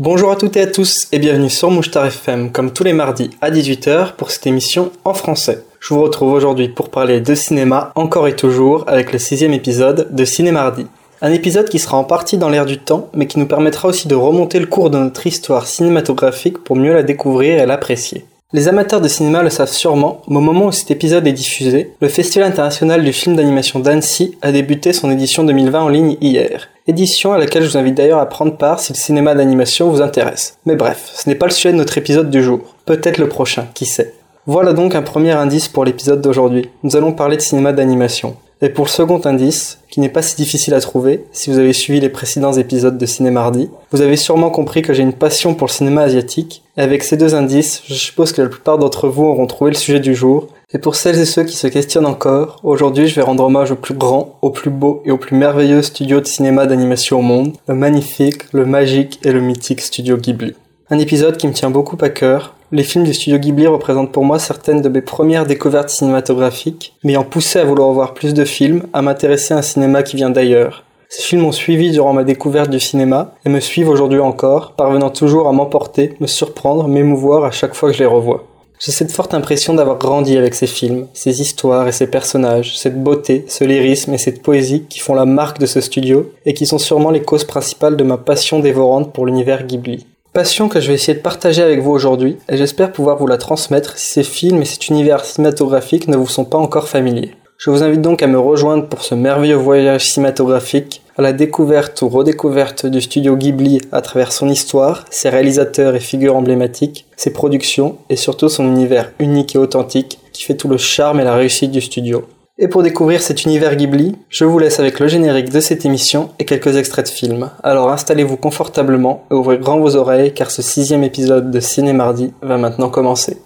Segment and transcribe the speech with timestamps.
[0.00, 3.28] Bonjour à toutes et à tous et bienvenue sur Mouchtar FM comme tous les mardis
[3.42, 5.62] à 18h pour cette émission en français.
[5.78, 10.08] Je vous retrouve aujourd'hui pour parler de cinéma encore et toujours avec le sixième épisode
[10.10, 10.86] de Ciné Mardi.
[11.20, 14.08] Un épisode qui sera en partie dans l'air du temps mais qui nous permettra aussi
[14.08, 18.24] de remonter le cours de notre histoire cinématographique pour mieux la découvrir et l'apprécier.
[18.54, 22.08] Les amateurs de cinéma le savent sûrement, au moment où cet épisode est diffusé, le
[22.08, 26.68] Festival international du film d'animation d'Annecy a débuté son édition 2020 en ligne hier.
[26.90, 30.02] Édition à laquelle je vous invite d'ailleurs à prendre part si le cinéma d'animation vous
[30.02, 30.58] intéresse.
[30.66, 32.62] Mais bref, ce n'est pas le sujet de notre épisode du jour.
[32.84, 34.12] Peut-être le prochain, qui sait.
[34.48, 36.68] Voilà donc un premier indice pour l'épisode d'aujourd'hui.
[36.82, 38.34] Nous allons parler de cinéma d'animation.
[38.60, 41.72] Et pour le second indice, qui n'est pas si difficile à trouver, si vous avez
[41.72, 45.54] suivi les précédents épisodes de Ciné Mardi, vous avez sûrement compris que j'ai une passion
[45.54, 49.08] pour le cinéma asiatique, et avec ces deux indices, je suppose que la plupart d'entre
[49.08, 52.06] vous auront trouvé le sujet du jour, et pour celles et ceux qui se questionnent
[52.06, 55.36] encore, aujourd'hui je vais rendre hommage au plus grand, au plus beau et au plus
[55.36, 60.16] merveilleux studio de cinéma d'animation au monde, le magnifique, le magique et le mythique studio
[60.16, 60.54] Ghibli.
[60.88, 64.24] Un épisode qui me tient beaucoup à cœur, les films du studio Ghibli représentent pour
[64.24, 68.84] moi certaines de mes premières découvertes cinématographiques, m'ayant poussé à vouloir voir plus de films,
[68.92, 70.84] à m'intéresser à un cinéma qui vient d'ailleurs.
[71.08, 75.10] Ces films m'ont suivi durant ma découverte du cinéma et me suivent aujourd'hui encore, parvenant
[75.10, 78.44] toujours à m'emporter, me surprendre, m'émouvoir à chaque fois que je les revois.
[78.82, 83.02] J'ai cette forte impression d'avoir grandi avec ces films, ces histoires et ces personnages, cette
[83.02, 86.64] beauté, ce lyrisme et cette poésie qui font la marque de ce studio et qui
[86.64, 90.06] sont sûrement les causes principales de ma passion dévorante pour l'univers Ghibli.
[90.32, 93.36] Passion que je vais essayer de partager avec vous aujourd'hui, et j'espère pouvoir vous la
[93.36, 97.34] transmettre si ces films et cet univers cinématographique ne vous sont pas encore familiers.
[97.58, 102.08] Je vous invite donc à me rejoindre pour ce merveilleux voyage cinématographique, la découverte ou
[102.08, 107.96] redécouverte du studio Ghibli à travers son histoire, ses réalisateurs et figures emblématiques, ses productions
[108.08, 111.70] et surtout son univers unique et authentique qui fait tout le charme et la réussite
[111.70, 112.24] du studio.
[112.58, 116.28] Et pour découvrir cet univers Ghibli, je vous laisse avec le générique de cette émission
[116.38, 117.50] et quelques extraits de films.
[117.62, 122.34] Alors installez-vous confortablement et ouvrez grand vos oreilles car ce sixième épisode de Ciné Mardi
[122.42, 123.38] va maintenant commencer.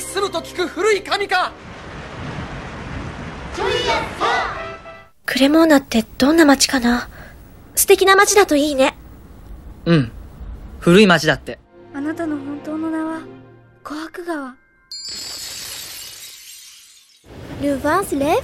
[0.00, 1.52] すると聞く古い神か
[5.26, 7.08] クレモーナってどんな街かな？
[7.74, 8.96] 素敵な街だといいね。
[9.84, 10.10] うん。
[10.80, 11.58] 古い街だって。
[11.94, 13.20] あなたの本当の名は、
[13.84, 14.54] 琥珀川。
[17.62, 18.42] ルヴァンスレフ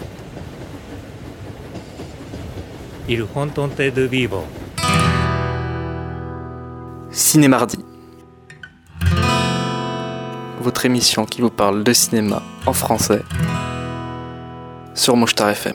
[3.09, 4.45] Il rencontre de vivre.
[7.09, 7.96] ディ
[10.61, 13.23] Votre émission qui vous parle de cinéma en français
[14.95, 15.75] sur Mouchtar FM.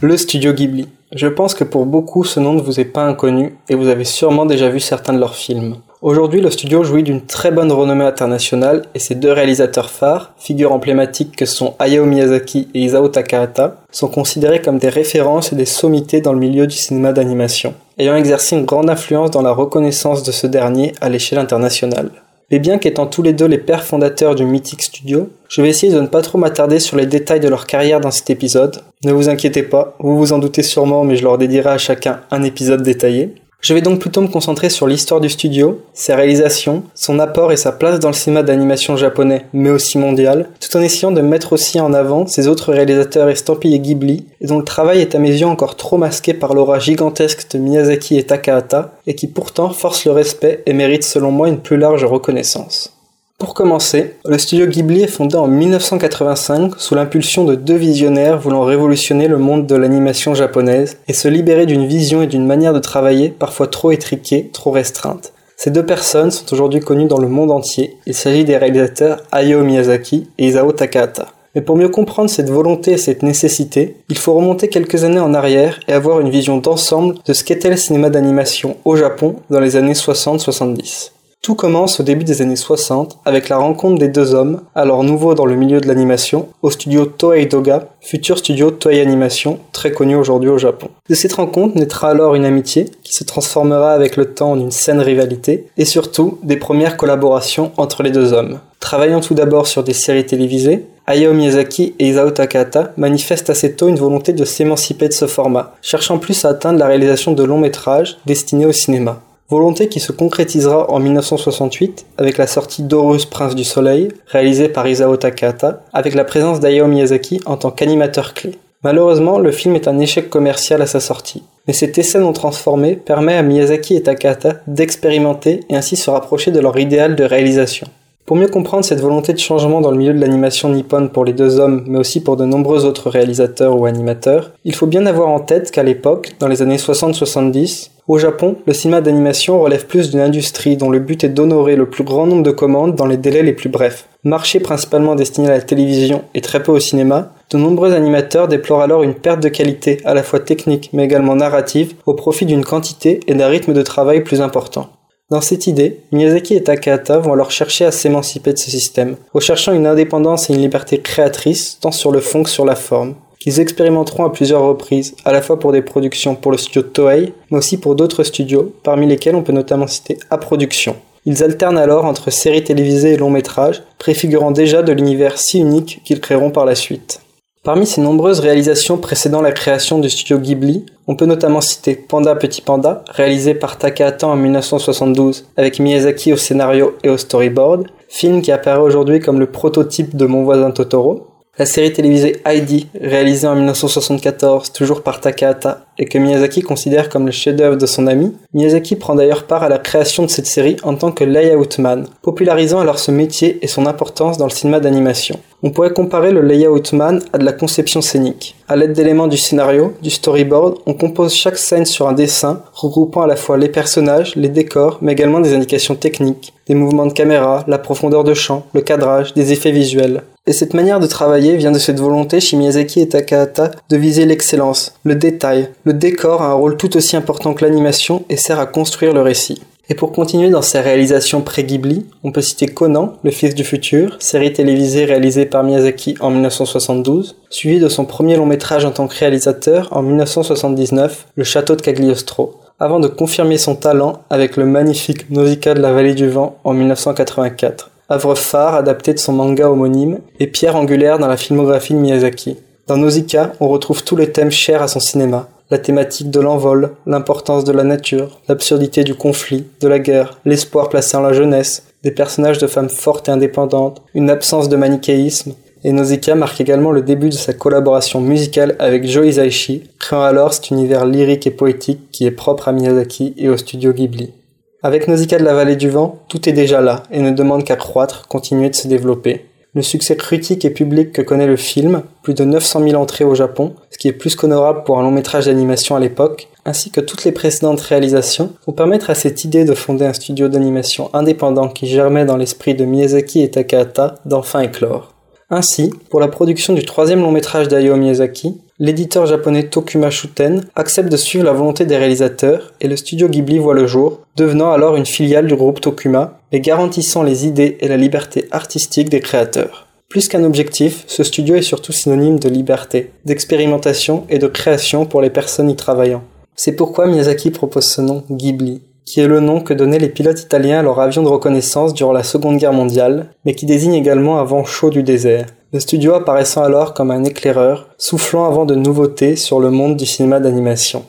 [0.00, 0.88] Le studio Ghibli.
[1.12, 4.04] Je pense que pour beaucoup ce nom ne vous est pas inconnu et vous avez
[4.04, 5.78] sûrement déjà vu certains de leurs films.
[6.00, 10.72] Aujourd'hui, le studio jouit d'une très bonne renommée internationale et ses deux réalisateurs phares, figures
[10.72, 15.64] emblématiques que sont Hayao Miyazaki et Isao Takahata, sont considérés comme des références et des
[15.64, 20.22] sommités dans le milieu du cinéma d'animation, ayant exercé une grande influence dans la reconnaissance
[20.22, 22.10] de ce dernier à l'échelle internationale.
[22.52, 25.92] Mais bien qu'étant tous les deux les pères fondateurs du mythique studio, je vais essayer
[25.92, 28.82] de ne pas trop m'attarder sur les détails de leur carrière dans cet épisode.
[29.04, 32.20] Ne vous inquiétez pas, vous vous en doutez sûrement, mais je leur dédierai à chacun
[32.30, 33.34] un épisode détaillé.
[33.60, 37.56] Je vais donc plutôt me concentrer sur l'histoire du studio, ses réalisations, son apport et
[37.56, 41.52] sa place dans le cinéma d'animation japonais, mais aussi mondial, tout en essayant de mettre
[41.52, 45.32] aussi en avant ses autres réalisateurs estampillés Ghibli, et dont le travail est à mes
[45.32, 50.04] yeux encore trop masqué par l'aura gigantesque de Miyazaki et Takahata, et qui pourtant force
[50.04, 52.97] le respect et mérite selon moi une plus large reconnaissance.
[53.38, 58.64] Pour commencer, le studio Ghibli est fondé en 1985 sous l'impulsion de deux visionnaires voulant
[58.64, 62.80] révolutionner le monde de l'animation japonaise et se libérer d'une vision et d'une manière de
[62.80, 65.32] travailler parfois trop étriquée, trop restreinte.
[65.56, 67.96] Ces deux personnes sont aujourd'hui connues dans le monde entier.
[68.06, 71.28] Il s'agit des réalisateurs Hayao Miyazaki et Isao Takahata.
[71.54, 75.32] Mais pour mieux comprendre cette volonté et cette nécessité, il faut remonter quelques années en
[75.32, 79.60] arrière et avoir une vision d'ensemble de ce qu'était le cinéma d'animation au Japon dans
[79.60, 81.12] les années 60-70.
[81.48, 85.32] Tout commence au début des années 60 avec la rencontre des deux hommes, alors nouveaux
[85.32, 90.14] dans le milieu de l'animation, au studio Toei Doga, futur studio Toei Animation, très connu
[90.14, 90.88] aujourd'hui au Japon.
[91.08, 94.70] De cette rencontre naîtra alors une amitié qui se transformera avec le temps en une
[94.70, 98.58] saine rivalité, et surtout des premières collaborations entre les deux hommes.
[98.78, 103.88] Travaillant tout d'abord sur des séries télévisées, Hayao Miyazaki et Isao Takahata manifestent assez tôt
[103.88, 107.56] une volonté de s'émanciper de ce format, cherchant plus à atteindre la réalisation de longs
[107.56, 109.22] métrages destinés au cinéma.
[109.50, 114.86] Volonté qui se concrétisera en 1968 avec la sortie d'Horus Prince du Soleil, réalisé par
[114.86, 118.58] Isao Takahata, avec la présence d'Hayao Miyazaki en tant qu'animateur clé.
[118.84, 122.94] Malheureusement, le film est un échec commercial à sa sortie, mais cet essai non transformé
[122.94, 127.86] permet à Miyazaki et Takahata d'expérimenter et ainsi se rapprocher de leur idéal de réalisation.
[128.26, 131.32] Pour mieux comprendre cette volonté de changement dans le milieu de l'animation nippone pour les
[131.32, 135.28] deux hommes, mais aussi pour de nombreux autres réalisateurs ou animateurs, il faut bien avoir
[135.28, 140.10] en tête qu'à l'époque, dans les années 60-70, au Japon, le cinéma d'animation relève plus
[140.10, 143.18] d'une industrie dont le but est d'honorer le plus grand nombre de commandes dans les
[143.18, 144.08] délais les plus brefs.
[144.24, 148.80] Marché principalement destiné à la télévision et très peu au cinéma, de nombreux animateurs déplorent
[148.80, 152.64] alors une perte de qualité à la fois technique mais également narrative au profit d'une
[152.64, 154.88] quantité et d'un rythme de travail plus important.
[155.30, 159.74] Dans cette idée, Miyazaki et Takahata vont alors chercher à s'émanciper de ce système, recherchant
[159.74, 163.14] une indépendance et une liberté créatrice tant sur le fond que sur la forme,
[163.48, 167.32] qu'ils expérimenteront à plusieurs reprises, à la fois pour des productions pour le studio Toei,
[167.50, 170.96] mais aussi pour d'autres studios, parmi lesquels on peut notamment citer A Production.
[171.24, 176.02] Ils alternent alors entre séries télévisées et longs métrages, préfigurant déjà de l'univers si unique
[176.04, 177.22] qu'ils créeront par la suite.
[177.64, 182.34] Parmi ces nombreuses réalisations précédant la création du studio Ghibli, on peut notamment citer Panda
[182.34, 188.42] Petit Panda, réalisé par Takahata en 1972 avec Miyazaki au scénario et au storyboard, film
[188.42, 191.27] qui apparaît aujourd'hui comme le prototype de Mon voisin Totoro,
[191.58, 197.26] la série télévisée Heidi, réalisée en 1974 toujours par Takahata et que Miyazaki considère comme
[197.26, 200.76] le chef-d'œuvre de son ami, Miyazaki prend d'ailleurs part à la création de cette série
[200.84, 204.78] en tant que layout man, popularisant alors ce métier et son importance dans le cinéma
[204.78, 205.40] d'animation.
[205.64, 208.54] On pourrait comparer le layout man à de la conception scénique.
[208.68, 213.22] À l'aide d'éléments du scénario, du storyboard, on compose chaque scène sur un dessin, regroupant
[213.22, 217.12] à la fois les personnages, les décors, mais également des indications techniques, des mouvements de
[217.12, 220.22] caméra, la profondeur de champ, le cadrage, des effets visuels.
[220.48, 224.24] Et cette manière de travailler vient de cette volonté chez Miyazaki et Takahata de viser
[224.24, 225.68] l'excellence, le détail.
[225.84, 229.20] Le décor a un rôle tout aussi important que l'animation et sert à construire le
[229.20, 229.60] récit.
[229.90, 234.16] Et pour continuer dans ses réalisations pré-Ghibli, on peut citer Conan, le fils du futur,
[234.20, 239.06] série télévisée réalisée par Miyazaki en 1972, suivi de son premier long métrage en tant
[239.06, 244.64] que réalisateur en 1979, Le Château de Cagliostro, avant de confirmer son talent avec le
[244.64, 249.68] magnifique Nausicaa de la vallée du vent en 1984 œuvre phare adaptée de son manga
[249.70, 252.56] homonyme et pierre angulaire dans la filmographie de Miyazaki.
[252.86, 255.48] Dans Nausicaa, on retrouve tous les thèmes chers à son cinéma.
[255.70, 260.88] La thématique de l'envol, l'importance de la nature, l'absurdité du conflit, de la guerre, l'espoir
[260.88, 265.52] placé en la jeunesse, des personnages de femmes fortes et indépendantes, une absence de manichéisme,
[265.84, 270.54] et Nausicaa marque également le début de sa collaboration musicale avec Joe Hisaishi, créant alors
[270.54, 274.32] cet univers lyrique et poétique qui est propre à Miyazaki et au studio Ghibli.
[274.80, 277.74] Avec Nausicaa de la vallée du vent, tout est déjà là et ne demande qu'à
[277.74, 279.46] croître, continuer de se développer.
[279.74, 283.34] Le succès critique et public que connaît le film, plus de 900 000 entrées au
[283.34, 287.00] Japon, ce qui est plus qu'honorable pour un long métrage d'animation à l'époque, ainsi que
[287.00, 291.68] toutes les précédentes réalisations, vont permettre à cette idée de fonder un studio d'animation indépendant
[291.68, 295.12] qui germait dans l'esprit de Miyazaki et Takahata d'enfin éclore.
[295.50, 301.10] Ainsi, pour la production du troisième long métrage d'Hayao Miyazaki, l'éditeur japonais Tokuma Shuten accepte
[301.10, 304.96] de suivre la volonté des réalisateurs et le studio Ghibli voit le jour, devenant alors
[304.96, 309.86] une filiale du groupe Tokuma, et garantissant les idées et la liberté artistique des créateurs.
[310.08, 315.20] Plus qu'un objectif, ce studio est surtout synonyme de liberté, d'expérimentation et de création pour
[315.20, 316.22] les personnes y travaillant.
[316.56, 320.42] C'est pourquoi Miyazaki propose ce nom Ghibli, qui est le nom que donnaient les pilotes
[320.42, 324.38] italiens à leur avion de reconnaissance durant la Seconde Guerre mondiale, mais qui désigne également
[324.38, 328.74] un vent chaud du désert le studio apparaissant alors comme un éclaireur, soufflant avant de
[328.74, 331.04] nouveautés sur le monde du cinéma d'animation.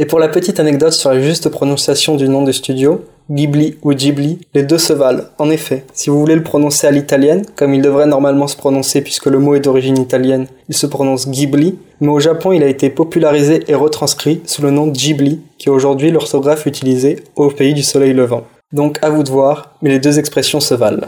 [0.00, 3.94] Et pour la petite anecdote sur la juste prononciation du nom du studio, Ghibli ou
[3.94, 5.22] Ghibli, les deux se valent.
[5.38, 9.02] En effet, si vous voulez le prononcer à l'italienne, comme il devrait normalement se prononcer
[9.02, 12.68] puisque le mot est d'origine italienne, il se prononce Ghibli, mais au Japon il a
[12.68, 17.72] été popularisé et retranscrit sous le nom Ghibli, qui est aujourd'hui l'orthographe utilisée au pays
[17.72, 18.42] du soleil levant.
[18.72, 21.06] Donc à vous de voir, mais les deux expressions se valent.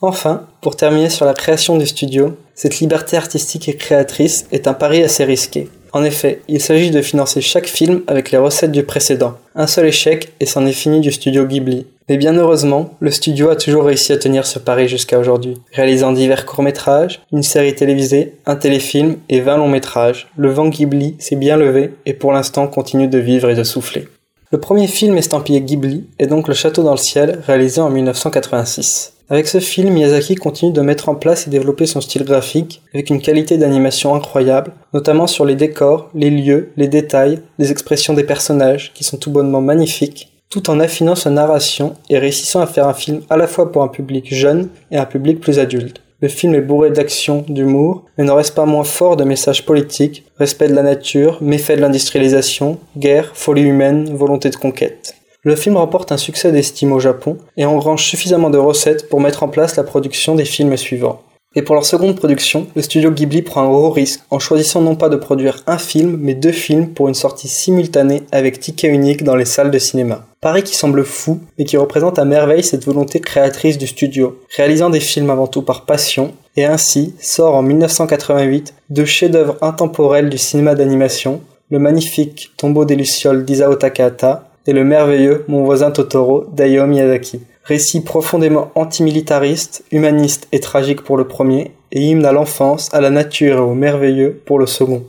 [0.00, 4.72] Enfin, pour terminer sur la création du studio, cette liberté artistique et créatrice est un
[4.72, 5.68] pari assez risqué.
[5.92, 9.34] En effet, il s'agit de financer chaque film avec les recettes du précédent.
[9.54, 11.86] Un seul échec et c'en est fini du studio Ghibli.
[12.08, 16.12] Mais bien heureusement, le studio a toujours réussi à tenir ce pari jusqu'à aujourd'hui, réalisant
[16.12, 20.28] divers courts-métrages, une série télévisée, un téléfilm et 20 longs-métrages.
[20.36, 24.08] Le vent Ghibli s'est bien levé et pour l'instant continue de vivre et de souffler.
[24.50, 29.14] Le premier film estampillé Ghibli est donc Le Château dans le ciel, réalisé en 1986.
[29.32, 33.08] Avec ce film, Miyazaki continue de mettre en place et développer son style graphique avec
[33.08, 38.24] une qualité d'animation incroyable, notamment sur les décors, les lieux, les détails, les expressions des
[38.24, 42.86] personnages qui sont tout bonnement magnifiques, tout en affinant sa narration et réussissant à faire
[42.86, 46.02] un film à la fois pour un public jeune et un public plus adulte.
[46.20, 50.26] Le film est bourré d'action, d'humour, mais n'en reste pas moins fort de messages politiques,
[50.38, 55.14] respect de la nature, méfaits de l'industrialisation, guerre, folie humaine, volonté de conquête.
[55.44, 59.42] Le film remporte un succès d'estime au Japon et engrange suffisamment de recettes pour mettre
[59.42, 61.20] en place la production des films suivants.
[61.56, 64.94] Et pour leur seconde production, le studio Ghibli prend un gros risque en choisissant non
[64.94, 69.24] pas de produire un film, mais deux films pour une sortie simultanée avec ticket unique
[69.24, 70.24] dans les salles de cinéma.
[70.40, 74.90] Paris qui semble fou, mais qui représente à merveille cette volonté créatrice du studio, réalisant
[74.90, 80.38] des films avant tout par passion, et ainsi sort en 1988 deux chefs-d'œuvre intemporels du
[80.38, 86.44] cinéma d'animation, le magnifique Tombeau des Lucioles d'Isao Takahata et le merveilleux Mon voisin Totoro
[86.52, 87.40] d'Hayao Miyazaki.
[87.64, 93.10] Récit profondément antimilitariste, humaniste et tragique pour le premier, et hymne à l'enfance, à la
[93.10, 95.04] nature et au merveilleux pour le second.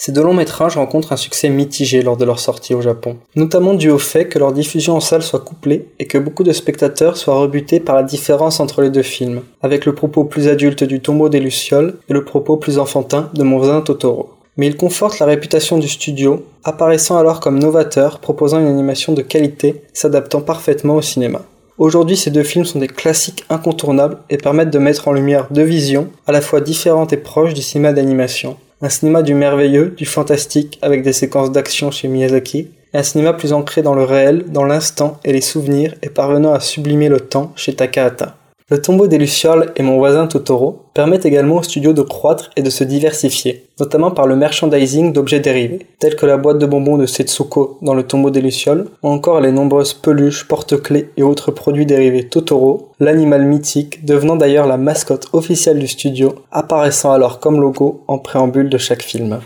[0.00, 3.74] Ces deux longs métrages rencontrent un succès mitigé lors de leur sortie au Japon, notamment
[3.74, 7.16] dû au fait que leur diffusion en salle soit couplée et que beaucoup de spectateurs
[7.16, 11.00] soient rebutés par la différence entre les deux films, avec le propos plus adulte du
[11.00, 14.37] tombeau des Lucioles et le propos plus enfantin de Mon voisin Totoro.
[14.58, 19.22] Mais il conforte la réputation du studio, apparaissant alors comme novateur, proposant une animation de
[19.22, 21.42] qualité, s'adaptant parfaitement au cinéma.
[21.78, 25.62] Aujourd'hui, ces deux films sont des classiques incontournables et permettent de mettre en lumière deux
[25.62, 28.56] visions, à la fois différentes et proches du cinéma d'animation.
[28.82, 33.32] Un cinéma du merveilleux, du fantastique, avec des séquences d'action chez Miyazaki, et un cinéma
[33.32, 37.20] plus ancré dans le réel, dans l'instant et les souvenirs, et parvenant à sublimer le
[37.20, 38.36] temps chez Takahata.
[38.70, 42.60] Le tombeau des Lucioles et mon voisin Totoro permettent également au studio de croître et
[42.60, 46.98] de se diversifier, notamment par le merchandising d'objets dérivés, tels que la boîte de bonbons
[46.98, 51.50] de Setsuko dans le tombeau des Lucioles, ou encore les nombreuses peluches, porte-clés et autres
[51.50, 57.62] produits dérivés Totoro, l'animal mythique devenant d'ailleurs la mascotte officielle du studio, apparaissant alors comme
[57.62, 59.40] logo en préambule de chaque film.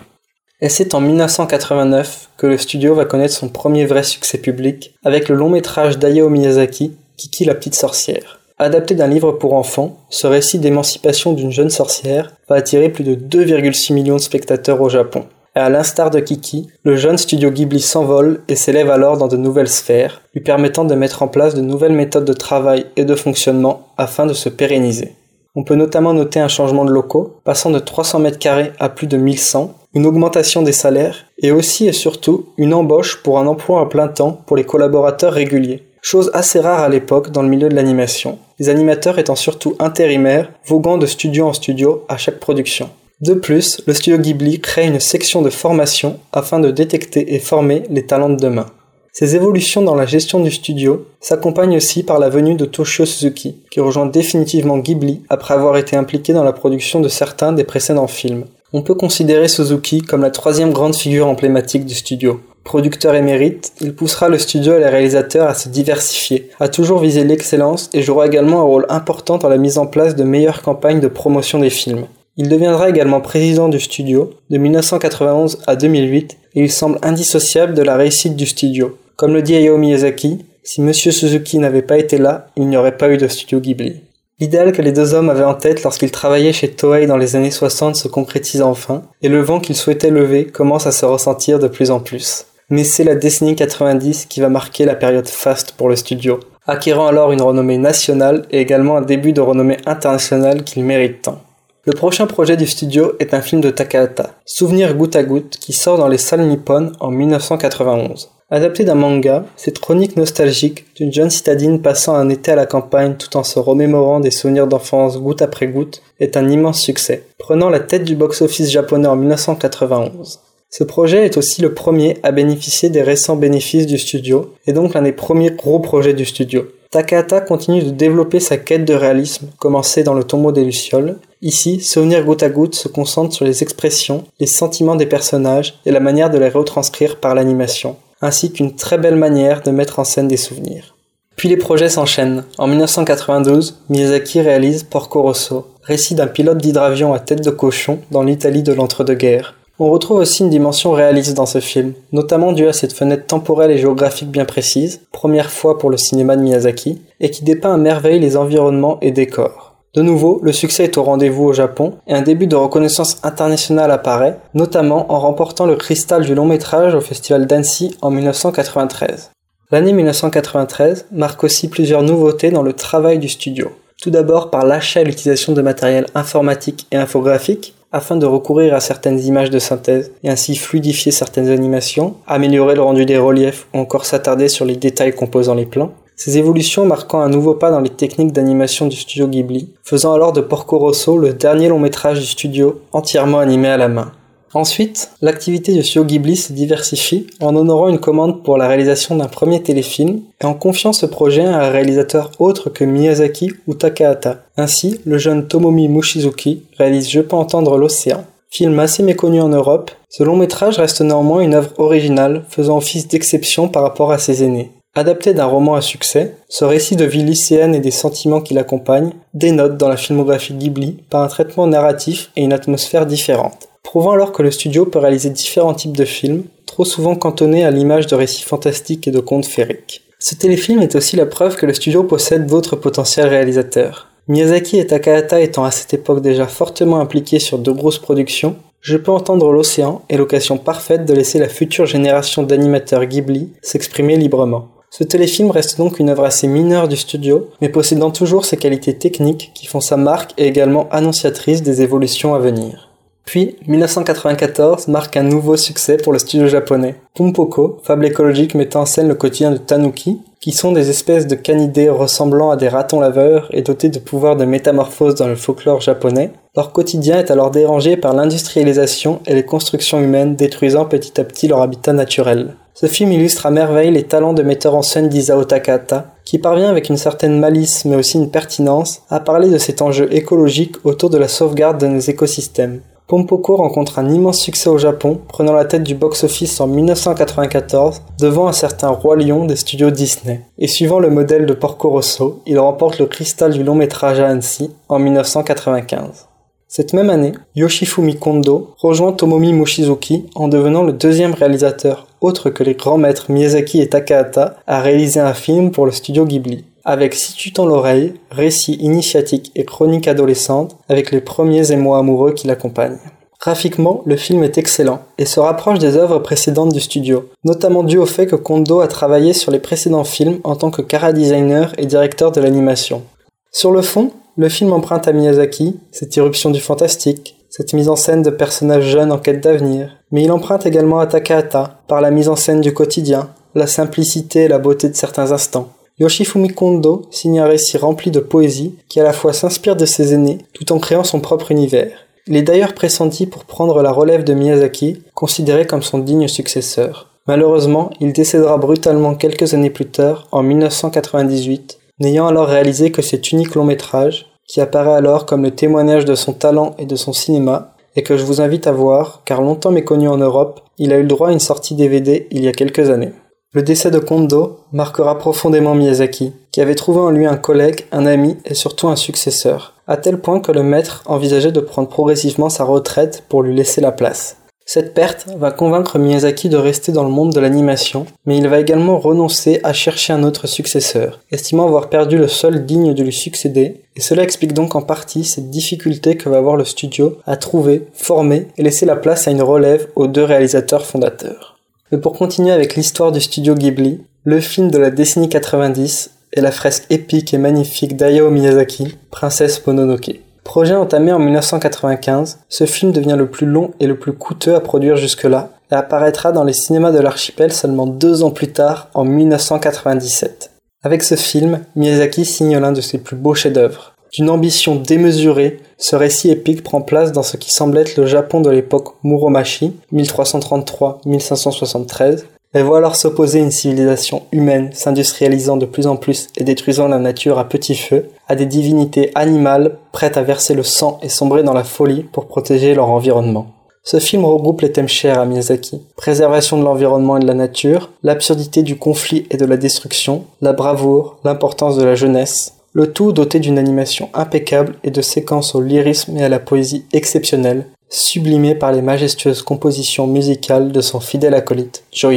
[0.60, 5.28] Et c'est en 1989 que le studio va connaître son premier vrai succès public avec
[5.28, 8.41] le long métrage d'Hayao Miyazaki, Kiki la petite sorcière.
[8.62, 13.16] Adapté d'un livre pour enfants, ce récit d'émancipation d'une jeune sorcière va attirer plus de
[13.16, 15.24] 2,6 millions de spectateurs au Japon.
[15.56, 19.66] À l'instar de Kiki, le jeune studio Ghibli s'envole et s'élève alors dans de nouvelles
[19.66, 23.88] sphères, lui permettant de mettre en place de nouvelles méthodes de travail et de fonctionnement
[23.98, 25.16] afin de se pérenniser.
[25.56, 29.08] On peut notamment noter un changement de locaux, passant de 300 mètres carrés à plus
[29.08, 33.80] de 1100, une augmentation des salaires et aussi et surtout une embauche pour un emploi
[33.80, 37.70] à plein temps pour les collaborateurs réguliers chose assez rare à l'époque dans le milieu
[37.70, 42.90] de l'animation, les animateurs étant surtout intérimaires, voguant de studio en studio à chaque production.
[43.22, 47.84] De plus, le studio Ghibli crée une section de formation afin de détecter et former
[47.88, 48.66] les talents de demain.
[49.12, 53.56] Ces évolutions dans la gestion du studio s'accompagnent aussi par la venue de Toshio Suzuki,
[53.70, 58.08] qui rejoint définitivement Ghibli après avoir été impliqué dans la production de certains des précédents
[58.08, 58.46] films.
[58.72, 62.40] On peut considérer Suzuki comme la troisième grande figure emblématique du studio.
[62.64, 67.24] Producteur émérite, il poussera le studio et les réalisateurs à se diversifier, à toujours viser
[67.24, 71.00] l'excellence et jouera également un rôle important dans la mise en place de meilleures campagnes
[71.00, 72.06] de promotion des films.
[72.36, 77.82] Il deviendra également président du studio de 1991 à 2008 et il semble indissociable de
[77.82, 78.96] la réussite du studio.
[79.16, 82.96] Comme le dit Hayao Miyazaki, si Monsieur Suzuki n'avait pas été là, il n'y aurait
[82.96, 84.00] pas eu de studio Ghibli.
[84.40, 87.50] L'idéal que les deux hommes avaient en tête lorsqu'ils travaillaient chez Toei dans les années
[87.50, 91.68] 60 se concrétise enfin, et le vent qu'ils souhaitaient lever commence à se ressentir de
[91.68, 95.90] plus en plus mais c'est la décennie 90 qui va marquer la période faste pour
[95.90, 100.82] le studio, acquérant alors une renommée nationale et également un début de renommée internationale qu'il
[100.82, 101.42] mérite tant.
[101.84, 105.74] Le prochain projet du studio est un film de Takahata, Souvenir goutte à goutte, qui
[105.74, 108.30] sort dans les salles nippones en 1991.
[108.50, 113.16] Adapté d'un manga, cette chronique nostalgique d'une jeune citadine passant un été à la campagne
[113.18, 117.68] tout en se remémorant des souvenirs d'enfance goutte après goutte est un immense succès, prenant
[117.68, 120.40] la tête du box-office japonais en 1991.
[120.74, 124.94] Ce projet est aussi le premier à bénéficier des récents bénéfices du studio, et donc
[124.94, 126.64] l'un des premiers gros projets du studio.
[126.90, 131.18] Takahata continue de développer sa quête de réalisme, commencée dans le tombeau des Lucioles.
[131.42, 135.90] Ici, Souvenir goutte à goutte se concentre sur les expressions, les sentiments des personnages et
[135.90, 140.04] la manière de les retranscrire par l'animation, ainsi qu'une très belle manière de mettre en
[140.04, 140.96] scène des souvenirs.
[141.36, 142.44] Puis les projets s'enchaînent.
[142.56, 148.22] En 1992, Miyazaki réalise Porco Rosso, récit d'un pilote d'hydravion à tête de cochon dans
[148.22, 149.54] l'Italie de l'entre-deux-guerres.
[149.78, 153.70] On retrouve aussi une dimension réaliste dans ce film, notamment due à cette fenêtre temporelle
[153.70, 157.78] et géographique bien précise, première fois pour le cinéma de Miyazaki, et qui dépeint à
[157.78, 159.72] merveille les environnements et décors.
[159.94, 163.90] De nouveau, le succès est au rendez-vous au Japon et un début de reconnaissance internationale
[163.90, 169.32] apparaît, notamment en remportant le cristal du long métrage au Festival d'Annecy en 1993.
[169.70, 173.70] L'année 1993 marque aussi plusieurs nouveautés dans le travail du studio.
[174.00, 178.80] Tout d'abord par l'achat et l'utilisation de matériel informatique et infographique, afin de recourir à
[178.80, 183.78] certaines images de synthèse et ainsi fluidifier certaines animations, améliorer le rendu des reliefs ou
[183.78, 185.92] encore s'attarder sur les détails composant les plans.
[186.16, 190.32] Ces évolutions marquant un nouveau pas dans les techniques d'animation du studio Ghibli, faisant alors
[190.32, 194.12] de Porco Rosso le dernier long métrage du studio entièrement animé à la main.
[194.54, 199.28] Ensuite, l'activité du studio Ghibli se diversifie en honorant une commande pour la réalisation d'un
[199.28, 204.42] premier téléfilm et en confiant ce projet à un réalisateur autre que Miyazaki ou Takahata.
[204.58, 208.24] Ainsi, le jeune Tomomi Mushizuki réalise Je peux entendre l'océan.
[208.50, 213.08] Film assez méconnu en Europe, ce long métrage reste néanmoins une œuvre originale faisant office
[213.08, 214.70] d'exception par rapport à ses aînés.
[214.94, 219.14] Adapté d'un roman à succès, ce récit de vie lycéenne et des sentiments qui l'accompagnent
[219.32, 224.32] dénote dans la filmographie Ghibli par un traitement narratif et une atmosphère différente, prouvant alors
[224.32, 228.14] que le studio peut réaliser différents types de films, trop souvent cantonnés à l'image de
[228.14, 230.00] récits fantastiques et de contes féeriques.
[230.18, 234.08] Ce téléfilm est aussi la preuve que le studio possède d'autres potentiels réalisateurs.
[234.28, 238.96] Miyazaki et Takahata étant à cette époque déjà fortement impliqués sur de grosses productions, je
[238.96, 244.68] peux entendre l'océan est l'occasion parfaite de laisser la future génération d'animateurs Ghibli s'exprimer librement.
[244.88, 248.96] Ce téléfilm reste donc une œuvre assez mineure du studio, mais possédant toujours ses qualités
[248.96, 252.88] techniques qui font sa marque et également annonciatrice des évolutions à venir.
[253.24, 256.96] Puis, 1994 marque un nouveau succès pour le studio japonais.
[257.14, 261.36] Pumpoko, fable écologique mettant en scène le quotidien de Tanuki, qui sont des espèces de
[261.36, 265.80] canidés ressemblant à des ratons laveurs et dotés de pouvoirs de métamorphose dans le folklore
[265.80, 271.24] japonais, leur quotidien est alors dérangé par l'industrialisation et les constructions humaines détruisant petit à
[271.24, 272.56] petit leur habitat naturel.
[272.74, 276.70] Ce film illustre à merveille les talents de metteur en scène d'Isao Takahata, qui parvient
[276.70, 281.08] avec une certaine malice mais aussi une pertinence à parler de cet enjeu écologique autour
[281.08, 282.80] de la sauvegarde de nos écosystèmes.
[283.12, 288.48] Pompoko rencontre un immense succès au Japon, prenant la tête du box-office en 1994 devant
[288.48, 290.40] un certain Roi Lion des studios Disney.
[290.56, 294.28] Et suivant le modèle de Porco Rosso, il remporte le cristal du long métrage à
[294.28, 296.26] Annecy en 1995.
[296.68, 302.64] Cette même année, Yoshifumi Kondo rejoint Tomomi Mochizuki en devenant le deuxième réalisateur, autre que
[302.64, 306.64] les grands maîtres Miyazaki et Takahata, à réaliser un film pour le studio Ghibli.
[306.84, 312.48] Avec Si tu l'oreille, récit initiatique et chronique adolescente, avec les premiers émois amoureux qui
[312.48, 312.98] l'accompagnent.
[313.40, 317.98] Graphiquement, le film est excellent et se rapproche des œuvres précédentes du studio, notamment dû
[317.98, 321.72] au fait que Kondo a travaillé sur les précédents films en tant que cara designer
[321.78, 323.02] et directeur de l'animation.
[323.50, 327.96] Sur le fond, le film emprunte à Miyazaki cette irruption du fantastique, cette mise en
[327.96, 332.10] scène de personnages jeunes en quête d'avenir, mais il emprunte également à Takahata par la
[332.10, 335.68] mise en scène du quotidien, la simplicité et la beauté de certains instants.
[336.02, 340.12] Yoshifumi Kondo signe un récit rempli de poésie qui à la fois s'inspire de ses
[340.12, 341.92] aînés tout en créant son propre univers.
[342.26, 347.10] Il est d'ailleurs pressenti pour prendre la relève de Miyazaki, considéré comme son digne successeur.
[347.28, 353.30] Malheureusement, il décédera brutalement quelques années plus tard, en 1998, n'ayant alors réalisé que cet
[353.30, 357.12] unique long métrage, qui apparaît alors comme le témoignage de son talent et de son
[357.12, 360.96] cinéma, et que je vous invite à voir, car longtemps méconnu en Europe, il a
[360.96, 363.12] eu le droit à une sortie DVD il y a quelques années.
[363.54, 368.06] Le décès de Kondo marquera profondément Miyazaki, qui avait trouvé en lui un collègue, un
[368.06, 372.48] ami et surtout un successeur, à tel point que le maître envisageait de prendre progressivement
[372.48, 374.38] sa retraite pour lui laisser la place.
[374.64, 378.58] Cette perte va convaincre Miyazaki de rester dans le monde de l'animation, mais il va
[378.58, 383.12] également renoncer à chercher un autre successeur, estimant avoir perdu le seul digne de lui
[383.12, 387.36] succéder, et cela explique donc en partie cette difficulté que va avoir le studio à
[387.36, 391.51] trouver, former et laisser la place à une relève aux deux réalisateurs fondateurs.
[391.92, 396.40] Mais pour continuer avec l'histoire du studio Ghibli, le film de la décennie 90 est
[396.40, 400.20] la fresque épique et magnifique d'Ayao Miyazaki, Princesse Mononoke.
[400.42, 404.60] Projet entamé en 1995, ce film devient le plus long et le plus coûteux à
[404.60, 409.04] produire jusque-là et apparaîtra dans les cinémas de l'archipel seulement deux ans plus tard, en
[409.04, 410.50] 1997.
[410.82, 413.91] Avec ce film, Miyazaki signe l'un de ses plus beaux chefs-d'œuvre.
[414.12, 418.42] D'une ambition démesurée, ce récit épique prend place dans ce qui semble être le Japon
[418.42, 425.96] de l'époque Muromachi, 1333-1573, elle voit alors s'opposer une civilisation humaine s'industrialisant de plus en
[425.96, 430.52] plus et détruisant la nature à petit feu, à des divinités animales prêtes à verser
[430.52, 433.46] le sang et sombrer dans la folie pour protéger leur environnement.
[433.82, 435.80] Ce film regroupe les thèmes chers à Miyazaki.
[435.96, 440.52] Préservation de l'environnement et de la nature, l'absurdité du conflit et de la destruction, la
[440.52, 445.60] bravoure, l'importance de la jeunesse, le tout doté d'une animation impeccable et de séquences au
[445.60, 451.34] lyrisme et à la poésie exceptionnelle, sublimé par les majestueuses compositions musicales de son fidèle
[451.34, 452.14] acolyte, Joe